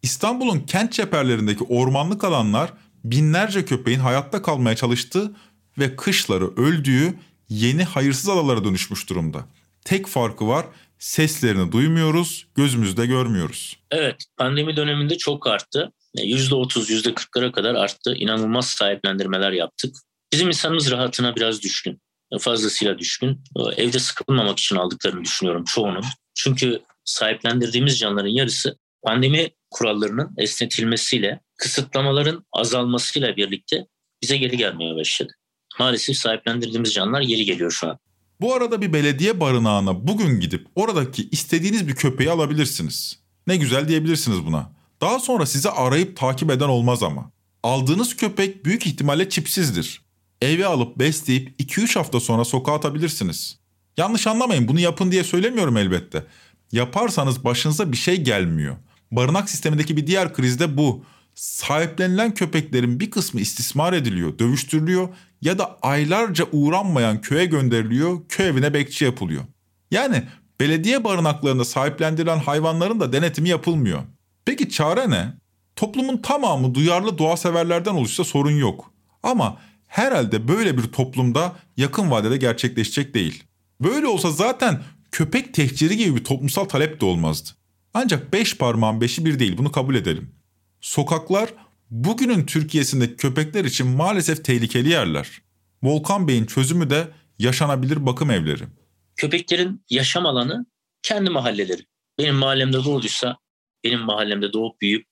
İstanbul'un 0.02 0.60
kent 0.60 0.92
çeperlerindeki 0.92 1.64
ormanlık 1.64 2.24
alanlar 2.24 2.72
binlerce 3.04 3.64
köpeğin 3.64 3.98
hayatta 3.98 4.42
kalmaya 4.42 4.76
çalıştığı 4.76 5.32
ve 5.78 5.96
kışları 5.96 6.56
öldüğü 6.56 7.14
yeni 7.48 7.84
hayırsız 7.84 8.28
adalara 8.28 8.64
dönüşmüş 8.64 9.10
durumda. 9.10 9.44
Tek 9.84 10.06
farkı 10.06 10.48
var 10.48 10.66
seslerini 10.98 11.72
duymuyoruz, 11.72 12.46
gözümüzde 12.54 13.06
görmüyoruz. 13.06 13.78
Evet, 13.90 14.24
pandemi 14.36 14.76
döneminde 14.76 15.18
çok 15.18 15.46
arttı. 15.46 15.92
%30, 16.16 16.90
%40'lara 16.90 17.52
kadar 17.52 17.74
arttı. 17.74 18.14
İnanılmaz 18.14 18.66
sahiplendirmeler 18.66 19.52
yaptık. 19.52 19.96
Bizim 20.32 20.48
insanımız 20.48 20.90
rahatına 20.90 21.36
biraz 21.36 21.62
düşkün. 21.62 22.00
Fazlasıyla 22.40 22.98
düşkün. 22.98 23.40
Evde 23.76 23.98
sıkılmamak 23.98 24.58
için 24.58 24.76
aldıklarını 24.76 25.24
düşünüyorum 25.24 25.64
çoğunun. 25.64 26.04
Çünkü 26.34 26.80
sahiplendirdiğimiz 27.04 27.98
canların 27.98 28.28
yarısı 28.28 28.78
pandemi 29.02 29.50
kurallarının 29.70 30.34
esnetilmesiyle, 30.38 31.40
kısıtlamaların 31.56 32.44
azalmasıyla 32.52 33.36
birlikte 33.36 33.86
bize 34.22 34.36
geri 34.36 34.56
gelmeye 34.56 34.96
başladı. 34.96 35.32
Maalesef 35.78 36.16
sahiplendirdiğimiz 36.16 36.94
canlar 36.94 37.22
geri 37.22 37.44
geliyor 37.44 37.70
şu 37.70 37.88
an. 37.88 37.98
Bu 38.40 38.54
arada 38.54 38.82
bir 38.82 38.92
belediye 38.92 39.40
barınağına 39.40 40.06
bugün 40.06 40.40
gidip 40.40 40.66
oradaki 40.74 41.28
istediğiniz 41.30 41.88
bir 41.88 41.94
köpeği 41.94 42.30
alabilirsiniz. 42.30 43.18
Ne 43.46 43.56
güzel 43.56 43.88
diyebilirsiniz 43.88 44.46
buna. 44.46 44.72
Daha 45.04 45.18
sonra 45.18 45.46
sizi 45.46 45.70
arayıp 45.70 46.16
takip 46.16 46.50
eden 46.50 46.68
olmaz 46.68 47.02
ama. 47.02 47.30
Aldığınız 47.62 48.16
köpek 48.16 48.64
büyük 48.64 48.86
ihtimalle 48.86 49.28
çipsizdir. 49.28 50.02
Eve 50.42 50.66
alıp 50.66 50.98
besleyip 50.98 51.60
2-3 51.60 51.98
hafta 51.98 52.20
sonra 52.20 52.44
sokağa 52.44 52.74
atabilirsiniz. 52.74 53.58
Yanlış 53.96 54.26
anlamayın 54.26 54.68
bunu 54.68 54.80
yapın 54.80 55.12
diye 55.12 55.24
söylemiyorum 55.24 55.76
elbette. 55.76 56.26
Yaparsanız 56.72 57.44
başınıza 57.44 57.92
bir 57.92 57.96
şey 57.96 58.20
gelmiyor. 58.20 58.76
Barınak 59.10 59.50
sistemindeki 59.50 59.96
bir 59.96 60.06
diğer 60.06 60.34
kriz 60.34 60.60
de 60.60 60.76
bu. 60.76 61.04
Sahiplenilen 61.34 62.34
köpeklerin 62.34 63.00
bir 63.00 63.10
kısmı 63.10 63.40
istismar 63.40 63.92
ediliyor, 63.92 64.38
dövüştürülüyor 64.38 65.08
ya 65.40 65.58
da 65.58 65.78
aylarca 65.82 66.46
uğranmayan 66.52 67.20
köye 67.20 67.44
gönderiliyor, 67.44 68.20
köy 68.28 68.48
evine 68.48 68.74
bekçi 68.74 69.04
yapılıyor. 69.04 69.44
Yani 69.90 70.22
belediye 70.60 71.04
barınaklarında 71.04 71.64
sahiplendirilen 71.64 72.38
hayvanların 72.38 73.00
da 73.00 73.12
denetimi 73.12 73.48
yapılmıyor. 73.48 74.02
Peki 74.44 74.70
çare 74.70 75.10
ne? 75.10 75.32
Toplumun 75.76 76.16
tamamı 76.16 76.74
duyarlı 76.74 77.18
doğa 77.18 77.36
severlerden 77.36 77.94
oluşsa 77.94 78.24
sorun 78.24 78.56
yok. 78.56 78.92
Ama 79.22 79.60
herhalde 79.86 80.48
böyle 80.48 80.78
bir 80.78 80.82
toplumda 80.82 81.56
yakın 81.76 82.10
vadede 82.10 82.36
gerçekleşecek 82.36 83.14
değil. 83.14 83.44
Böyle 83.80 84.06
olsa 84.06 84.30
zaten 84.30 84.82
köpek 85.12 85.54
tehciri 85.54 85.96
gibi 85.96 86.16
bir 86.16 86.24
toplumsal 86.24 86.64
talep 86.64 87.00
de 87.00 87.04
olmazdı. 87.04 87.50
Ancak 87.94 88.32
beş 88.32 88.56
parmağın 88.58 89.00
beşi 89.00 89.24
bir 89.24 89.38
değil 89.38 89.58
bunu 89.58 89.72
kabul 89.72 89.94
edelim. 89.94 90.34
Sokaklar 90.80 91.48
bugünün 91.90 92.46
Türkiye'sindeki 92.46 93.16
köpekler 93.16 93.64
için 93.64 93.86
maalesef 93.86 94.44
tehlikeli 94.44 94.88
yerler. 94.88 95.28
Volkan 95.82 96.28
Bey'in 96.28 96.46
çözümü 96.46 96.90
de 96.90 97.08
yaşanabilir 97.38 98.06
bakım 98.06 98.30
evleri. 98.30 98.64
Köpeklerin 99.16 99.84
yaşam 99.90 100.26
alanı 100.26 100.66
kendi 101.02 101.30
mahalleleri. 101.30 101.82
Benim 102.18 102.34
mahallemde 102.34 102.84
doğduysa 102.84 103.36
benim 103.84 104.00
mahallemde 104.00 104.52
doğup 104.52 104.80
büyüyüp 104.80 105.06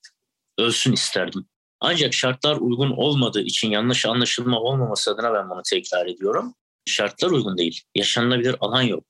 ölsün 0.58 0.92
isterdim. 0.92 1.46
Ancak 1.80 2.14
şartlar 2.14 2.56
uygun 2.56 2.90
olmadığı 2.90 3.42
için 3.42 3.70
yanlış 3.70 4.06
anlaşılma 4.06 4.60
olmaması 4.60 5.10
adına 5.10 5.34
ben 5.34 5.50
bunu 5.50 5.62
tekrar 5.70 6.06
ediyorum. 6.06 6.54
Şartlar 6.86 7.30
uygun 7.30 7.58
değil. 7.58 7.80
Yaşanılabilir 7.94 8.56
alan 8.60 8.82
yok. 8.82 9.04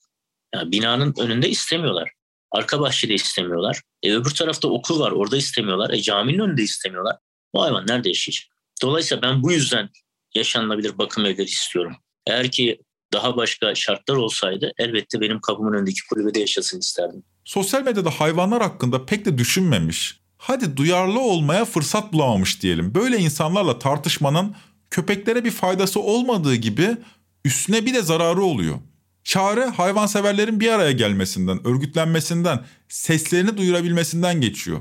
Yani 0.54 0.72
binanın 0.72 1.14
önünde 1.18 1.48
istemiyorlar. 1.48 2.12
Arka 2.50 2.80
bahçede 2.80 3.14
istemiyorlar. 3.14 3.82
E, 4.02 4.14
öbür 4.14 4.30
tarafta 4.30 4.68
okul 4.68 5.00
var 5.00 5.12
orada 5.12 5.36
istemiyorlar. 5.36 5.90
E, 5.90 6.02
caminin 6.02 6.38
önünde 6.38 6.62
istemiyorlar. 6.62 7.16
Bu 7.54 7.62
hayvan 7.62 7.86
nerede 7.86 8.08
yaşayacak? 8.08 8.46
Dolayısıyla 8.82 9.22
ben 9.22 9.42
bu 9.42 9.52
yüzden 9.52 9.90
yaşanılabilir 10.34 10.98
bakım 10.98 11.26
evleri 11.26 11.48
istiyorum. 11.48 11.96
Eğer 12.26 12.50
ki 12.50 12.82
daha 13.12 13.36
başka 13.36 13.74
şartlar 13.74 14.16
olsaydı 14.16 14.72
elbette 14.78 15.20
benim 15.20 15.40
kapımın 15.40 15.72
önündeki 15.72 16.00
kulübede 16.10 16.40
yaşasın 16.40 16.78
isterdim. 16.78 17.24
Sosyal 17.44 17.82
medyada 17.82 18.10
hayvanlar 18.10 18.62
hakkında 18.62 19.06
pek 19.06 19.24
de 19.24 19.38
düşünmemiş. 19.38 20.20
Hadi 20.38 20.76
duyarlı 20.76 21.20
olmaya 21.20 21.64
fırsat 21.64 22.12
bulamamış 22.12 22.62
diyelim. 22.62 22.94
Böyle 22.94 23.18
insanlarla 23.18 23.78
tartışmanın 23.78 24.54
köpeklere 24.90 25.44
bir 25.44 25.50
faydası 25.50 26.00
olmadığı 26.00 26.54
gibi 26.54 26.96
üstüne 27.44 27.86
bir 27.86 27.94
de 27.94 28.02
zararı 28.02 28.42
oluyor. 28.42 28.78
Çare 29.24 29.64
hayvanseverlerin 29.64 30.60
bir 30.60 30.68
araya 30.68 30.92
gelmesinden, 30.92 31.66
örgütlenmesinden, 31.66 32.64
seslerini 32.88 33.56
duyurabilmesinden 33.56 34.40
geçiyor. 34.40 34.80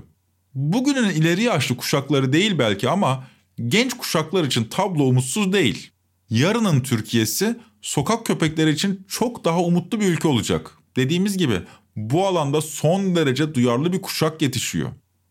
Bugünün 0.54 1.10
ileri 1.10 1.44
yaşlı 1.44 1.78
kuşakları 1.78 2.34
değil 2.34 2.60
belki 2.60 2.90
ama 2.90 3.28
genç 3.68 3.94
kuşaklar 3.94 4.44
için 4.44 4.64
tablo 4.64 5.04
umutsuz 5.04 5.54
değil. 5.54 5.92
Yarının 6.30 6.82
Türkiye'si 6.82 7.60
sokak 7.82 8.26
köpekleri 8.26 8.72
için 8.72 9.06
çok 9.08 9.46
daha 9.46 9.60
umutlu 9.60 10.00
bir 10.00 10.06
ülke 10.06 10.28
olacak. 10.28 10.72
Dediğimiz 10.96 11.38
gibi 11.38 11.62
bu 11.96 12.28
alanda 12.28 12.62
son 12.62 13.16
derece 13.16 13.54
duyarlı 13.54 13.94
bir 13.94 14.02
kuşak 14.02 14.42
yetişiyor. 14.42 14.90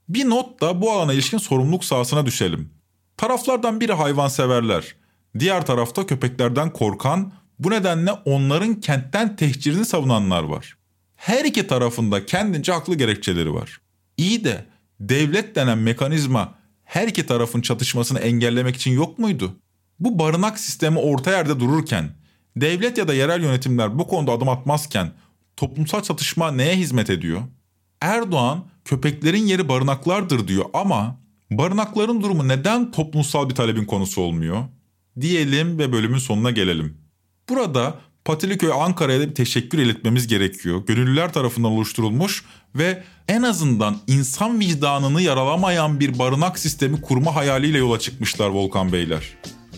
Bir 0.09 0.29
not 0.29 0.61
da 0.61 0.83
bu 0.83 0.93
alana 0.93 1.13
ilişkin 1.13 1.39
sorumluluk 1.39 1.85
sahasına 1.85 2.27
düşelim. 2.27 2.71
Taraflardan 3.17 3.81
biri 3.81 3.93
hayvanseverler, 3.93 4.97
diğer 5.39 5.67
tarafta 5.67 6.07
köpeklerden 6.07 6.73
korkan, 6.73 7.33
bu 7.59 7.71
nedenle 7.71 8.13
onların 8.13 8.75
kentten 8.75 9.37
tehcirini 9.37 9.85
savunanlar 9.85 10.43
var. 10.43 10.77
Her 11.17 11.45
iki 11.45 11.67
tarafında 11.67 12.27
kendince 12.27 12.73
haklı 12.73 12.95
gerekçeleri 12.95 13.55
var. 13.55 13.81
İyi 14.17 14.45
de 14.45 14.65
devlet 15.01 15.57
denen 15.57 15.79
mekanizma 15.79 16.55
her 16.85 17.09
iki 17.09 17.27
tarafın 17.27 17.61
çatışmasını 17.61 18.19
engellemek 18.19 18.77
için 18.77 18.91
yok 18.91 19.19
muydu? 19.19 19.57
Bu 20.01 20.19
barınak 20.19 20.61
sistemi 20.61 20.99
orta 20.99 21.31
yerde 21.31 21.61
dururken, 21.61 22.11
devlet 22.57 22.99
ya 22.99 23.09
da 23.09 23.15
yerel 23.15 23.43
yönetimler 23.43 23.99
bu 23.99 24.07
konuda 24.07 24.33
adım 24.33 24.49
atmazken 24.49 25.13
toplumsal 25.61 26.03
çatışma 26.03 26.53
neye 26.53 26.77
hizmet 26.77 27.11
ediyor? 27.11 27.41
Erdoğan 28.01 28.65
köpeklerin 28.85 29.47
yeri 29.47 29.69
barınaklardır 29.69 30.49
diyor 30.49 30.65
ama 30.75 31.21
barınakların 31.51 32.23
durumu 32.23 32.49
neden 32.49 32.91
toplumsal 32.91 33.51
bir 33.51 33.55
talebin 33.55 33.85
konusu 33.85 34.21
olmuyor? 34.21 34.65
Diyelim 35.21 35.79
ve 35.79 35.93
bölümün 35.93 36.19
sonuna 36.19 36.51
gelelim. 36.51 36.99
Burada 37.49 37.95
Patiliköy 38.25 38.71
Ankara'ya 38.73 39.21
da 39.21 39.29
bir 39.29 39.35
teşekkür 39.35 39.79
iletmemiz 39.79 40.27
gerekiyor. 40.27 40.87
Gönüllüler 40.87 41.33
tarafından 41.33 41.71
oluşturulmuş 41.71 42.45
ve 42.75 43.03
en 43.29 43.43
azından 43.43 43.97
insan 44.07 44.61
vicdanını 44.61 45.23
yaralamayan 45.23 46.01
bir 46.01 46.19
barınak 46.19 46.59
sistemi 46.59 47.01
kurma 47.01 47.35
hayaliyle 47.35 47.79
yola 47.79 47.99
çıkmışlar 47.99 48.49
Volkan 48.49 48.93
Beyler. 48.93 49.23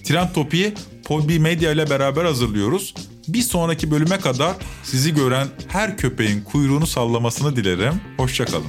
Trend 0.05 0.29
Topi'yi 0.35 0.75
Podbi 1.04 1.38
Medya 1.38 1.72
ile 1.72 1.90
beraber 1.90 2.24
hazırlıyoruz. 2.24 2.94
Bir 3.28 3.42
sonraki 3.42 3.90
bölüme 3.90 4.20
kadar 4.20 4.56
sizi 4.84 5.14
gören 5.14 5.48
her 5.68 5.96
köpeğin 5.96 6.42
kuyruğunu 6.42 6.86
sallamasını 6.86 7.56
dilerim. 7.56 8.00
Hoşçakalın. 8.16 8.66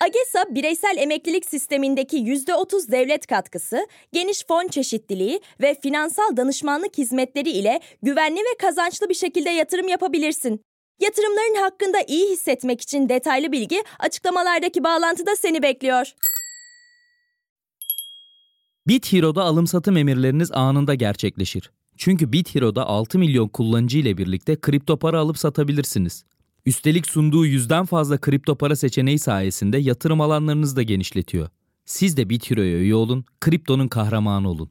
AGESA 0.00 0.54
bireysel 0.54 0.96
emeklilik 0.98 1.44
sistemindeki 1.44 2.16
%30 2.16 2.92
devlet 2.92 3.26
katkısı, 3.26 3.86
geniş 4.12 4.46
fon 4.48 4.68
çeşitliliği 4.68 5.40
ve 5.60 5.76
finansal 5.82 6.36
danışmanlık 6.36 6.98
hizmetleri 6.98 7.50
ile 7.50 7.80
güvenli 8.02 8.38
ve 8.38 8.56
kazançlı 8.58 9.08
bir 9.08 9.14
şekilde 9.14 9.50
yatırım 9.50 9.88
yapabilirsin. 9.88 10.60
Yatırımların 11.00 11.62
hakkında 11.62 11.98
iyi 12.08 12.30
hissetmek 12.30 12.80
için 12.80 13.08
detaylı 13.08 13.52
bilgi 13.52 13.82
açıklamalardaki 13.98 14.84
bağlantıda 14.84 15.36
seni 15.36 15.62
bekliyor. 15.62 16.12
BitHero'da 18.88 19.42
alım 19.42 19.66
satım 19.66 19.96
emirleriniz 19.96 20.52
anında 20.52 20.94
gerçekleşir. 20.94 21.70
Çünkü 21.96 22.32
BitHero'da 22.32 22.86
6 22.86 23.18
milyon 23.18 23.48
kullanıcı 23.48 23.98
ile 23.98 24.18
birlikte 24.18 24.60
kripto 24.60 24.96
para 24.96 25.18
alıp 25.18 25.38
satabilirsiniz. 25.38 26.24
Üstelik 26.66 27.06
sunduğu 27.06 27.46
yüzden 27.46 27.84
fazla 27.84 28.18
kripto 28.18 28.54
para 28.54 28.76
seçeneği 28.76 29.18
sayesinde 29.18 29.78
yatırım 29.78 30.20
alanlarınızı 30.20 30.76
da 30.76 30.82
genişletiyor. 30.82 31.48
Siz 31.84 32.16
de 32.16 32.30
BitHero'ya 32.30 32.78
üye 32.78 32.94
olun, 32.94 33.24
kriptonun 33.40 33.88
kahramanı 33.88 34.50
olun. 34.50 34.70